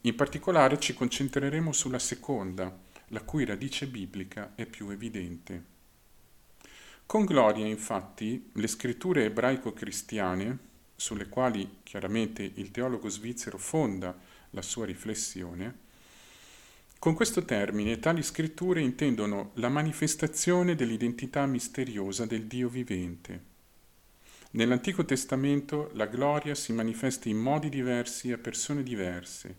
In 0.03 0.15
particolare 0.15 0.79
ci 0.79 0.95
concentreremo 0.95 1.73
sulla 1.73 1.99
seconda, 1.99 2.77
la 3.09 3.21
cui 3.23 3.45
radice 3.45 3.87
biblica 3.87 4.53
è 4.55 4.67
più 4.67 4.89
evidente. 4.89 5.73
Con 7.07 7.25
gloria, 7.25 7.67
infatti, 7.67 8.51
le 8.53 8.67
scritture 8.67 9.25
ebraico-cristiane, 9.27 10.59
sulle 10.97 11.29
quali 11.29 11.81
chiaramente 11.83 12.43
il 12.55 12.71
teologo 12.71 13.09
svizzero 13.09 13.59
fonda 13.59 14.17
la 14.55 14.63
sua 14.63 14.87
riflessione, 14.87 15.83
con 17.05 17.13
questo 17.13 17.45
termine 17.45 17.99
tali 17.99 18.23
scritture 18.23 18.81
intendono 18.81 19.51
la 19.57 19.69
manifestazione 19.69 20.75
dell'identità 20.75 21.45
misteriosa 21.45 22.25
del 22.25 22.47
Dio 22.47 22.71
vivente. 22.71 23.53
Nell'Antico 24.53 25.05
Testamento 25.05 25.91
la 25.93 26.07
gloria 26.07 26.55
si 26.55 26.73
manifesta 26.73 27.29
in 27.29 27.37
modi 27.37 27.69
diversi 27.69 28.33
a 28.33 28.39
persone 28.39 28.83
diverse. 28.83 29.55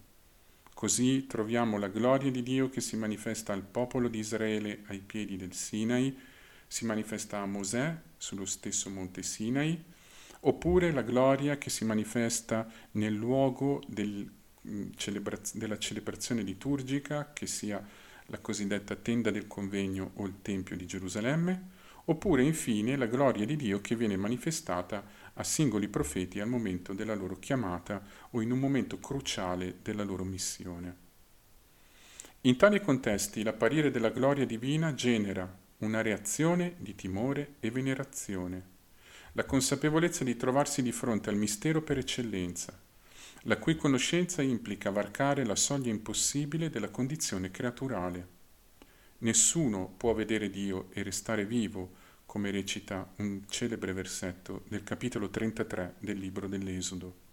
Così 0.73 1.27
troviamo 1.27 1.77
la 1.77 1.87
gloria 1.87 2.31
di 2.31 2.41
Dio 2.41 2.69
che 2.69 2.81
si 2.81 2.95
manifesta 2.95 3.53
al 3.53 3.61
popolo 3.61 4.07
di 4.07 4.17
Israele 4.17 4.81
ai 4.87 4.99
piedi 4.99 5.37
del 5.37 5.53
Sinai, 5.53 6.17
si 6.65 6.85
manifesta 6.85 7.41
a 7.41 7.45
Mosè 7.45 7.95
sullo 8.17 8.45
stesso 8.45 8.89
monte 8.89 9.21
Sinai, 9.21 9.79
oppure 10.39 10.91
la 10.91 11.03
gloria 11.03 11.59
che 11.59 11.69
si 11.69 11.85
manifesta 11.85 12.67
nel 12.93 13.13
luogo 13.13 13.83
del, 13.87 14.27
mm, 14.65 14.91
celebraz- 14.95 15.55
della 15.55 15.77
celebrazione 15.77 16.41
liturgica, 16.41 17.31
che 17.33 17.47
sia 17.47 17.83
la 18.27 18.39
cosiddetta 18.39 18.95
tenda 18.95 19.31
del 19.31 19.47
convegno 19.47 20.11
o 20.15 20.25
il 20.25 20.41
Tempio 20.41 20.75
di 20.75 20.85
Gerusalemme, 20.85 21.73
oppure 22.05 22.43
infine 22.43 22.95
la 22.95 23.07
gloria 23.07 23.45
di 23.45 23.55
Dio 23.55 23.81
che 23.81 23.95
viene 23.95 24.15
manifestata 24.15 25.03
a 25.33 25.43
singoli 25.43 25.87
profeti 25.87 26.39
al 26.39 26.47
momento 26.47 26.93
della 26.93 27.15
loro 27.15 27.37
chiamata 27.39 28.03
o 28.31 28.41
in 28.41 28.51
un 28.51 28.59
momento 28.59 28.99
cruciale 28.99 29.77
della 29.81 30.03
loro 30.03 30.23
missione. 30.23 31.03
In 32.41 32.57
tali 32.57 32.79
contesti 32.79 33.41
l'apparire 33.43 33.89
della 33.89 34.09
gloria 34.09 34.45
divina 34.45 34.93
genera 34.93 35.63
una 35.79 36.01
reazione 36.01 36.75
di 36.77 36.93
timore 36.93 37.55
e 37.59 37.71
venerazione, 37.71 38.73
la 39.33 39.45
consapevolezza 39.45 40.23
di 40.23 40.37
trovarsi 40.37 40.81
di 40.81 40.91
fronte 40.91 41.29
al 41.29 41.35
mistero 41.35 41.81
per 41.81 41.97
eccellenza, 41.97 42.79
la 43.47 43.57
cui 43.57 43.75
conoscenza 43.75 44.41
implica 44.41 44.89
varcare 44.89 45.45
la 45.45 45.55
soglia 45.55 45.91
impossibile 45.91 46.69
della 46.69 46.89
condizione 46.89 47.51
creaturale. 47.51 48.27
Nessuno 49.19 49.93
può 49.95 50.13
vedere 50.13 50.49
Dio 50.49 50.87
e 50.93 51.03
restare 51.03 51.45
vivo, 51.45 52.03
come 52.25 52.49
recita 52.49 53.07
un 53.17 53.43
celebre 53.47 53.93
versetto 53.93 54.63
del 54.67 54.83
capitolo 54.83 55.29
33 55.29 55.95
del 55.99 56.17
libro 56.17 56.47
dell'Esodo. 56.47 57.23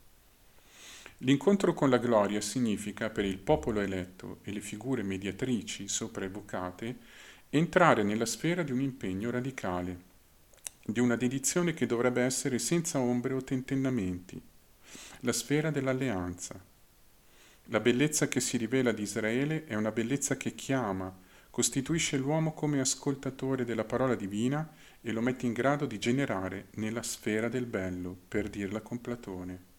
L'incontro 1.18 1.72
con 1.72 1.88
la 1.88 1.98
gloria 1.98 2.42
significa 2.42 3.08
per 3.08 3.24
il 3.24 3.38
popolo 3.38 3.80
eletto 3.80 4.40
e 4.42 4.52
le 4.52 4.60
figure 4.60 5.02
mediatrici 5.02 5.88
sopra 5.88 6.26
evocate 6.26 6.96
entrare 7.48 8.02
nella 8.02 8.26
sfera 8.26 8.62
di 8.62 8.72
un 8.72 8.80
impegno 8.80 9.30
radicale, 9.30 10.00
di 10.84 11.00
una 11.00 11.16
dedizione 11.16 11.72
che 11.72 11.86
dovrebbe 11.86 12.22
essere 12.22 12.58
senza 12.58 12.98
ombre 12.98 13.32
o 13.32 13.42
tentennamenti, 13.42 14.50
la 15.24 15.32
sfera 15.32 15.70
dell'alleanza. 15.70 16.60
La 17.66 17.78
bellezza 17.78 18.26
che 18.26 18.40
si 18.40 18.56
rivela 18.56 18.90
ad 18.90 18.98
Israele 18.98 19.64
è 19.66 19.76
una 19.76 19.92
bellezza 19.92 20.36
che 20.36 20.56
chiama, 20.56 21.16
costituisce 21.48 22.16
l'uomo 22.16 22.52
come 22.54 22.80
ascoltatore 22.80 23.64
della 23.64 23.84
parola 23.84 24.16
divina 24.16 24.68
e 25.00 25.12
lo 25.12 25.20
mette 25.20 25.46
in 25.46 25.52
grado 25.52 25.86
di 25.86 25.98
generare 25.98 26.68
nella 26.74 27.04
sfera 27.04 27.48
del 27.48 27.66
bello, 27.66 28.16
per 28.26 28.48
dirla 28.48 28.80
con 28.80 29.00
Platone. 29.00 29.70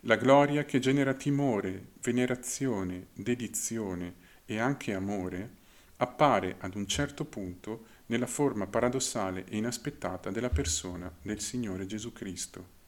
La 0.00 0.16
gloria 0.16 0.64
che 0.64 0.80
genera 0.80 1.14
timore, 1.14 1.90
venerazione, 2.02 3.08
dedizione 3.12 4.14
e 4.44 4.58
anche 4.58 4.92
amore 4.92 5.50
appare 5.98 6.56
ad 6.58 6.74
un 6.74 6.88
certo 6.88 7.24
punto 7.24 7.86
nella 8.06 8.26
forma 8.26 8.66
paradossale 8.66 9.44
e 9.44 9.56
inaspettata 9.56 10.32
della 10.32 10.50
persona 10.50 11.14
del 11.22 11.38
Signore 11.38 11.86
Gesù 11.86 12.12
Cristo. 12.12 12.81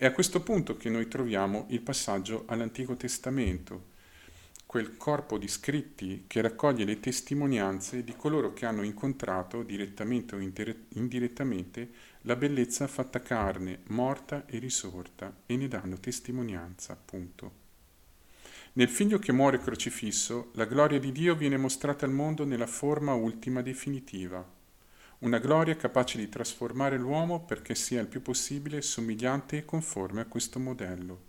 È 0.00 0.06
a 0.06 0.12
questo 0.12 0.42
punto 0.44 0.76
che 0.76 0.90
noi 0.90 1.08
troviamo 1.08 1.66
il 1.70 1.80
passaggio 1.80 2.44
all'Antico 2.46 2.94
Testamento, 2.94 3.86
quel 4.64 4.96
corpo 4.96 5.38
di 5.38 5.48
scritti 5.48 6.22
che 6.28 6.40
raccoglie 6.40 6.84
le 6.84 7.00
testimonianze 7.00 8.04
di 8.04 8.14
coloro 8.14 8.52
che 8.52 8.64
hanno 8.64 8.84
incontrato 8.84 9.64
direttamente 9.64 10.36
o 10.36 10.38
indirettamente 10.38 11.90
la 12.22 12.36
bellezza 12.36 12.86
fatta 12.86 13.20
carne, 13.20 13.80
morta 13.88 14.46
e 14.46 14.60
risorta, 14.60 15.34
e 15.46 15.56
ne 15.56 15.66
danno 15.66 15.98
testimonianza, 15.98 16.92
appunto. 16.92 17.52
Nel 18.74 18.88
figlio 18.88 19.18
che 19.18 19.32
muore 19.32 19.58
crocifisso, 19.58 20.52
la 20.52 20.66
gloria 20.66 21.00
di 21.00 21.10
Dio 21.10 21.34
viene 21.34 21.56
mostrata 21.56 22.06
al 22.06 22.12
mondo 22.12 22.44
nella 22.44 22.68
forma 22.68 23.14
ultima 23.14 23.62
definitiva, 23.62 24.48
una 25.20 25.38
gloria 25.38 25.74
capace 25.76 26.16
di 26.16 26.28
trasformare 26.28 26.96
l'uomo 26.96 27.44
perché 27.44 27.74
sia 27.74 28.00
il 28.00 28.06
più 28.06 28.22
possibile 28.22 28.80
somigliante 28.82 29.56
e 29.56 29.64
conforme 29.64 30.20
a 30.20 30.26
questo 30.26 30.60
modello. 30.60 31.26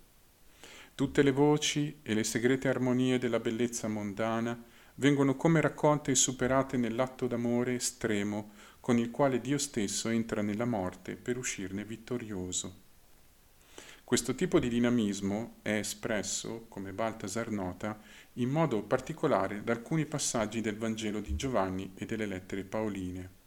Tutte 0.94 1.22
le 1.22 1.32
voci 1.32 1.98
e 2.02 2.14
le 2.14 2.22
segrete 2.22 2.68
armonie 2.68 3.18
della 3.18 3.40
bellezza 3.40 3.88
mondana 3.88 4.62
vengono 4.96 5.34
come 5.34 5.60
raccolte 5.60 6.12
e 6.12 6.14
superate 6.14 6.76
nell'atto 6.76 7.26
d'amore 7.26 7.74
estremo 7.74 8.50
con 8.78 8.98
il 8.98 9.10
quale 9.10 9.40
Dio 9.40 9.58
stesso 9.58 10.08
entra 10.08 10.40
nella 10.40 10.66
morte 10.66 11.16
per 11.16 11.36
uscirne 11.36 11.84
vittorioso. 11.84 12.88
Questo 14.04 14.34
tipo 14.34 14.58
di 14.58 14.68
dinamismo 14.68 15.56
è 15.62 15.70
espresso, 15.70 16.66
come 16.68 16.92
Baltasar 16.92 17.50
nota, 17.50 17.98
in 18.34 18.50
modo 18.50 18.82
particolare 18.82 19.62
da 19.64 19.72
alcuni 19.72 20.04
passaggi 20.04 20.60
del 20.60 20.76
Vangelo 20.76 21.20
di 21.20 21.34
Giovanni 21.34 21.92
e 21.94 22.06
delle 22.06 22.26
lettere 22.26 22.64
paoline. 22.64 23.39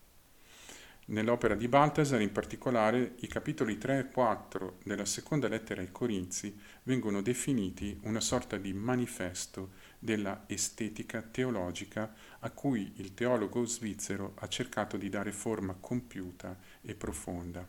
Nell'opera 1.14 1.54
di 1.54 1.68
Baltasar, 1.68 2.22
in 2.22 2.32
particolare, 2.32 3.14
i 3.20 3.28
capitoli 3.28 3.78
3 3.78 4.00
e 4.00 4.10
4 4.10 4.78
della 4.84 5.06
seconda 5.06 5.48
lettera 5.48 5.80
ai 5.80 5.92
Corinzi 5.92 6.60
vengono 6.82 7.22
definiti 7.22 8.00
una 8.02 8.20
sorta 8.20 8.58
di 8.58 8.74
manifesto 8.74 9.74
della 10.00 10.46
estetica 10.48 11.22
teologica 11.22 12.12
a 12.40 12.50
cui 12.50 12.94
il 12.96 13.14
teologo 13.14 13.64
svizzero 13.64 14.34
ha 14.40 14.48
cercato 14.48 14.98
di 14.98 15.08
dare 15.10 15.32
forma 15.32 15.76
compiuta 15.80 16.58
e 16.82 16.96
profonda. 16.96 17.64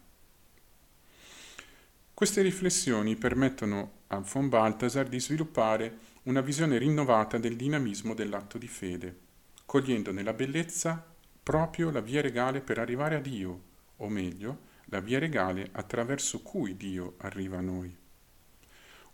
Queste 2.14 2.40
riflessioni 2.40 3.14
permettono 3.14 4.04
a 4.06 4.20
von 4.20 4.48
Balthasar 4.48 5.06
di 5.06 5.20
sviluppare 5.20 5.98
una 6.22 6.40
visione 6.40 6.78
rinnovata 6.78 7.36
del 7.36 7.56
dinamismo 7.56 8.14
dell'atto 8.14 8.56
di 8.56 8.68
fede, 8.68 9.18
cogliendo 9.66 10.12
nella 10.12 10.32
bellezza 10.32 11.12
proprio 11.44 11.90
la 11.90 12.00
via 12.00 12.22
regale 12.22 12.62
per 12.62 12.78
arrivare 12.78 13.16
a 13.16 13.20
Dio, 13.20 13.60
o 13.98 14.08
meglio, 14.08 14.72
la 14.86 15.00
via 15.00 15.18
regale 15.18 15.68
attraverso 15.72 16.40
cui 16.40 16.74
Dio 16.76 17.14
arriva 17.18 17.58
a 17.58 17.60
noi. 17.60 17.94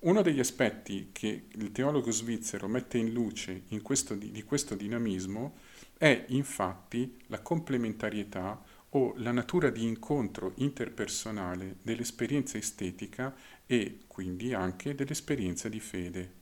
Uno 0.03 0.23
degli 0.23 0.39
aspetti 0.39 1.11
che 1.13 1.49
il 1.51 1.73
teologo 1.73 2.11
svizzero 2.11 2.69
mette 2.69 2.99
in 2.99 3.13
luce 3.13 3.65
in 3.69 3.83
questo, 3.83 4.15
di 4.15 4.43
questo 4.45 4.75
dinamismo 4.75 5.57
è 5.99 6.25
infatti 6.29 7.19
la 7.27 7.41
complementarietà 7.41 8.63
o 8.91 9.13
la 9.17 9.33
natura 9.33 9.69
di 9.69 9.83
incontro 9.83 10.53
interpersonale 10.57 11.77
dell'esperienza 11.83 12.57
estetica 12.57 13.35
e 13.67 13.99
quindi 14.07 14.55
anche 14.55 14.95
dell'esperienza 14.95 15.69
di 15.69 15.81
fede. 15.81 16.33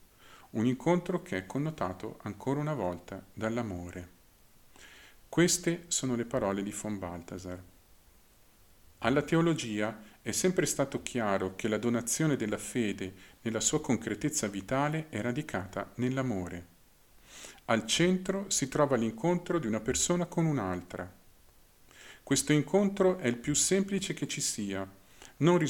Un 0.51 0.65
incontro 0.65 1.21
che 1.23 1.37
è 1.37 1.45
connotato 1.45 2.19
ancora 2.21 2.59
una 2.59 2.73
volta 2.73 3.23
dall'amore. 3.33 4.18
Queste 5.29 5.83
sono 5.89 6.15
le 6.15 6.25
parole 6.25 6.63
di 6.63 6.71
von 6.71 6.97
Balthasar. 6.97 7.61
Alla 8.97 9.21
teologia 9.21 10.01
è 10.23 10.31
sempre 10.31 10.65
stato 10.65 11.03
chiaro 11.03 11.55
che 11.55 11.67
la 11.67 11.77
donazione 11.77 12.35
della 12.35 12.57
fede 12.57 13.13
nella 13.43 13.59
sua 13.59 13.79
concretezza 13.79 14.47
vitale 14.47 15.05
è 15.09 15.21
radicata 15.21 15.91
nell'amore. 15.97 16.65
Al 17.65 17.85
centro 17.85 18.49
si 18.49 18.67
trova 18.69 18.95
l'incontro 18.95 19.59
di 19.59 19.67
una 19.67 19.79
persona 19.79 20.25
con 20.25 20.47
un'altra. 20.47 21.09
Questo 22.23 22.51
incontro 22.51 23.19
è 23.19 23.27
il 23.27 23.37
più 23.37 23.53
semplice 23.53 24.15
che 24.15 24.27
ci 24.27 24.41
sia, 24.41 24.85
non, 25.37 25.63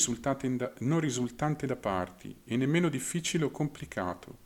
da, 0.56 0.74
non 0.80 1.00
risultante 1.02 1.68
da 1.68 1.76
parti 1.76 2.34
e 2.46 2.56
nemmeno 2.56 2.88
difficile 2.88 3.44
o 3.44 3.52
complicato. 3.52 4.38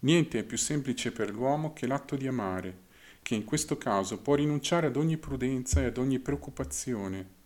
Niente 0.00 0.40
è 0.40 0.42
più 0.42 0.58
semplice 0.58 1.12
per 1.12 1.30
l'uomo 1.30 1.72
che 1.72 1.86
l'atto 1.86 2.16
di 2.16 2.26
amare, 2.26 2.90
che 3.22 3.34
in 3.34 3.44
questo 3.44 3.78
caso 3.78 4.18
può 4.18 4.34
rinunciare 4.34 4.88
ad 4.88 4.96
ogni 4.96 5.16
prudenza 5.16 5.80
e 5.80 5.86
ad 5.86 5.96
ogni 5.96 6.18
preoccupazione 6.18 7.40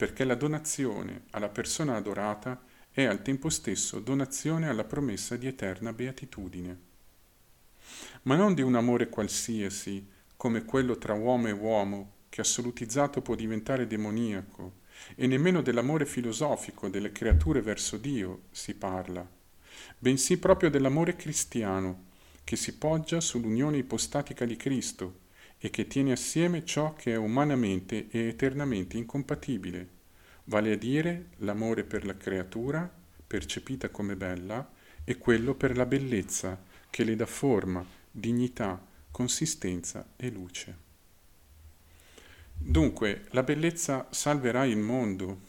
perché 0.00 0.24
la 0.24 0.34
donazione 0.34 1.24
alla 1.32 1.50
persona 1.50 1.94
adorata 1.94 2.58
è 2.90 3.04
al 3.04 3.20
tempo 3.20 3.50
stesso 3.50 4.00
donazione 4.00 4.66
alla 4.66 4.84
promessa 4.84 5.36
di 5.36 5.46
eterna 5.46 5.92
beatitudine. 5.92 6.78
Ma 8.22 8.34
non 8.34 8.54
di 8.54 8.62
un 8.62 8.76
amore 8.76 9.10
qualsiasi, 9.10 10.08
come 10.38 10.64
quello 10.64 10.96
tra 10.96 11.12
uomo 11.12 11.48
e 11.48 11.52
uomo, 11.52 12.12
che 12.30 12.40
assolutizzato 12.40 13.20
può 13.20 13.34
diventare 13.34 13.86
demoniaco, 13.86 14.78
e 15.16 15.26
nemmeno 15.26 15.60
dell'amore 15.60 16.06
filosofico 16.06 16.88
delle 16.88 17.12
creature 17.12 17.60
verso 17.60 17.98
Dio 17.98 18.44
si 18.52 18.74
parla, 18.76 19.28
bensì 19.98 20.38
proprio 20.38 20.70
dell'amore 20.70 21.14
cristiano, 21.14 22.06
che 22.42 22.56
si 22.56 22.78
poggia 22.78 23.20
sull'unione 23.20 23.76
ipostatica 23.76 24.46
di 24.46 24.56
Cristo, 24.56 25.19
e 25.62 25.68
che 25.68 25.86
tiene 25.86 26.12
assieme 26.12 26.64
ciò 26.64 26.94
che 26.94 27.12
è 27.12 27.16
umanamente 27.16 28.08
e 28.08 28.28
eternamente 28.28 28.96
incompatibile, 28.96 29.88
vale 30.44 30.72
a 30.72 30.76
dire 30.76 31.26
l'amore 31.38 31.84
per 31.84 32.06
la 32.06 32.16
creatura, 32.16 32.90
percepita 33.26 33.90
come 33.90 34.16
bella, 34.16 34.68
e 35.04 35.18
quello 35.18 35.54
per 35.54 35.76
la 35.76 35.84
bellezza, 35.84 36.58
che 36.88 37.04
le 37.04 37.14
dà 37.14 37.26
forma, 37.26 37.84
dignità, 38.10 38.82
consistenza 39.10 40.12
e 40.16 40.30
luce. 40.30 40.76
Dunque, 42.56 43.26
la 43.30 43.42
bellezza 43.42 44.08
salverà 44.10 44.64
il 44.64 44.78
mondo? 44.78 45.40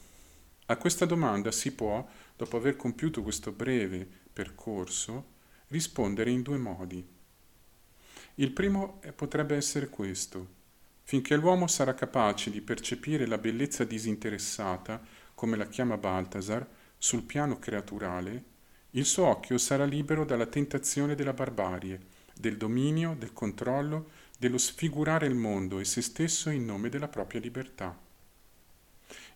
A 0.66 0.76
questa 0.76 1.06
domanda 1.06 1.50
si 1.50 1.72
può, 1.72 2.06
dopo 2.36 2.56
aver 2.56 2.76
compiuto 2.76 3.22
questo 3.22 3.50
breve 3.50 4.06
percorso, 4.32 5.30
rispondere 5.68 6.30
in 6.30 6.42
due 6.42 6.58
modi. 6.58 7.06
Il 8.36 8.52
primo 8.52 9.00
potrebbe 9.14 9.56
essere 9.56 9.88
questo. 9.88 10.60
Finché 11.02 11.36
l'uomo 11.36 11.66
sarà 11.66 11.94
capace 11.94 12.50
di 12.50 12.60
percepire 12.60 13.26
la 13.26 13.38
bellezza 13.38 13.84
disinteressata 13.84 15.02
come 15.34 15.56
la 15.56 15.66
chiama 15.66 15.98
Baltasar, 15.98 16.66
sul 16.96 17.24
piano 17.24 17.58
creaturale, 17.58 18.44
il 18.90 19.04
suo 19.04 19.26
occhio 19.26 19.58
sarà 19.58 19.84
libero 19.84 20.24
dalla 20.24 20.46
tentazione 20.46 21.14
della 21.14 21.32
barbarie, 21.32 22.00
del 22.34 22.56
dominio, 22.56 23.16
del 23.18 23.32
controllo, 23.32 24.10
dello 24.38 24.58
sfigurare 24.58 25.26
il 25.26 25.34
mondo 25.34 25.78
e 25.80 25.84
se 25.84 26.00
stesso 26.00 26.50
in 26.50 26.64
nome 26.64 26.88
della 26.88 27.08
propria 27.08 27.40
libertà. 27.40 27.98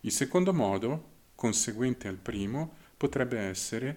Il 0.00 0.12
secondo 0.12 0.52
modo, 0.52 1.10
conseguente 1.34 2.06
al 2.06 2.16
primo, 2.16 2.74
potrebbe 2.96 3.38
essere, 3.38 3.96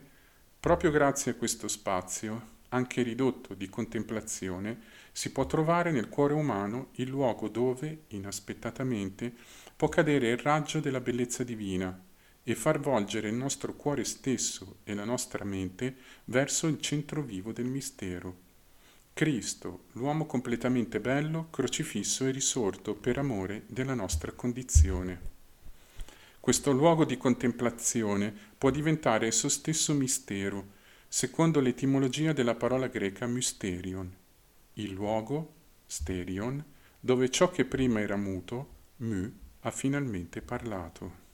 proprio 0.60 0.91
grazie 0.91 1.32
a 1.32 1.36
questo 1.36 1.68
spazio, 1.68 2.58
anche 2.70 3.01
ridotto 3.01 3.53
di 3.53 3.70
contemplazione, 3.70 4.80
si 5.11 5.32
può 5.32 5.45
trovare 5.45 5.91
nel 5.91 6.09
cuore 6.09 6.34
umano 6.34 6.89
il 6.95 7.09
luogo 7.09 7.47
dove, 7.49 8.03
inaspettatamente, 8.09 9.34
può 9.76 9.89
cadere 9.89 10.30
il 10.30 10.38
raggio 10.38 10.80
della 10.80 10.99
bellezza 10.99 11.43
divina 11.43 11.99
e 12.43 12.55
far 12.55 12.80
volgere 12.80 13.30
il 13.30 13.36
nostro 13.36 13.76
cuore 13.76 14.03
stesso 14.03 14.78
e 14.84 14.93
la 14.93 15.05
nostra 15.05 15.43
mente 15.43 15.95
verso 16.26 16.67
il 16.67 16.80
centro 16.80 17.22
vivo 17.22 17.51
del 17.51 17.65
mistero. 17.65 18.47
Cristo, 19.13 19.86
l'uomo 19.93 20.26
completamente 20.26 20.99
bello, 20.99 21.47
crocifisso 21.49 22.26
e 22.26 22.32
risorto 22.32 22.95
per 22.95 23.17
amore 23.17 23.63
della 23.67 23.93
nostra 23.93 24.32
condizione. 24.32 25.20
Questo 26.39 26.72
luogo 26.72 27.03
di 27.03 27.17
contemplazione 27.17 28.34
può 28.57 28.70
diventare 28.70 29.28
esso 29.28 29.49
stesso 29.49 29.93
mistero, 29.93 30.78
secondo 31.12 31.60
l'etimologia 31.60 32.34
della 32.34 32.53
parola 32.53 32.88
greca 32.88 33.26
mysterion, 33.26 34.16
il 34.74 34.91
luogo, 34.91 35.53
sterion, 35.88 36.64
dove 36.99 37.32
ciò 37.32 37.49
che 37.49 37.66
prima 37.66 37.99
era 37.99 38.16
muto, 38.16 38.76
mu, 38.97 39.30
ha 39.62 39.72
finalmente 39.72 40.43
parlato. 40.43 41.28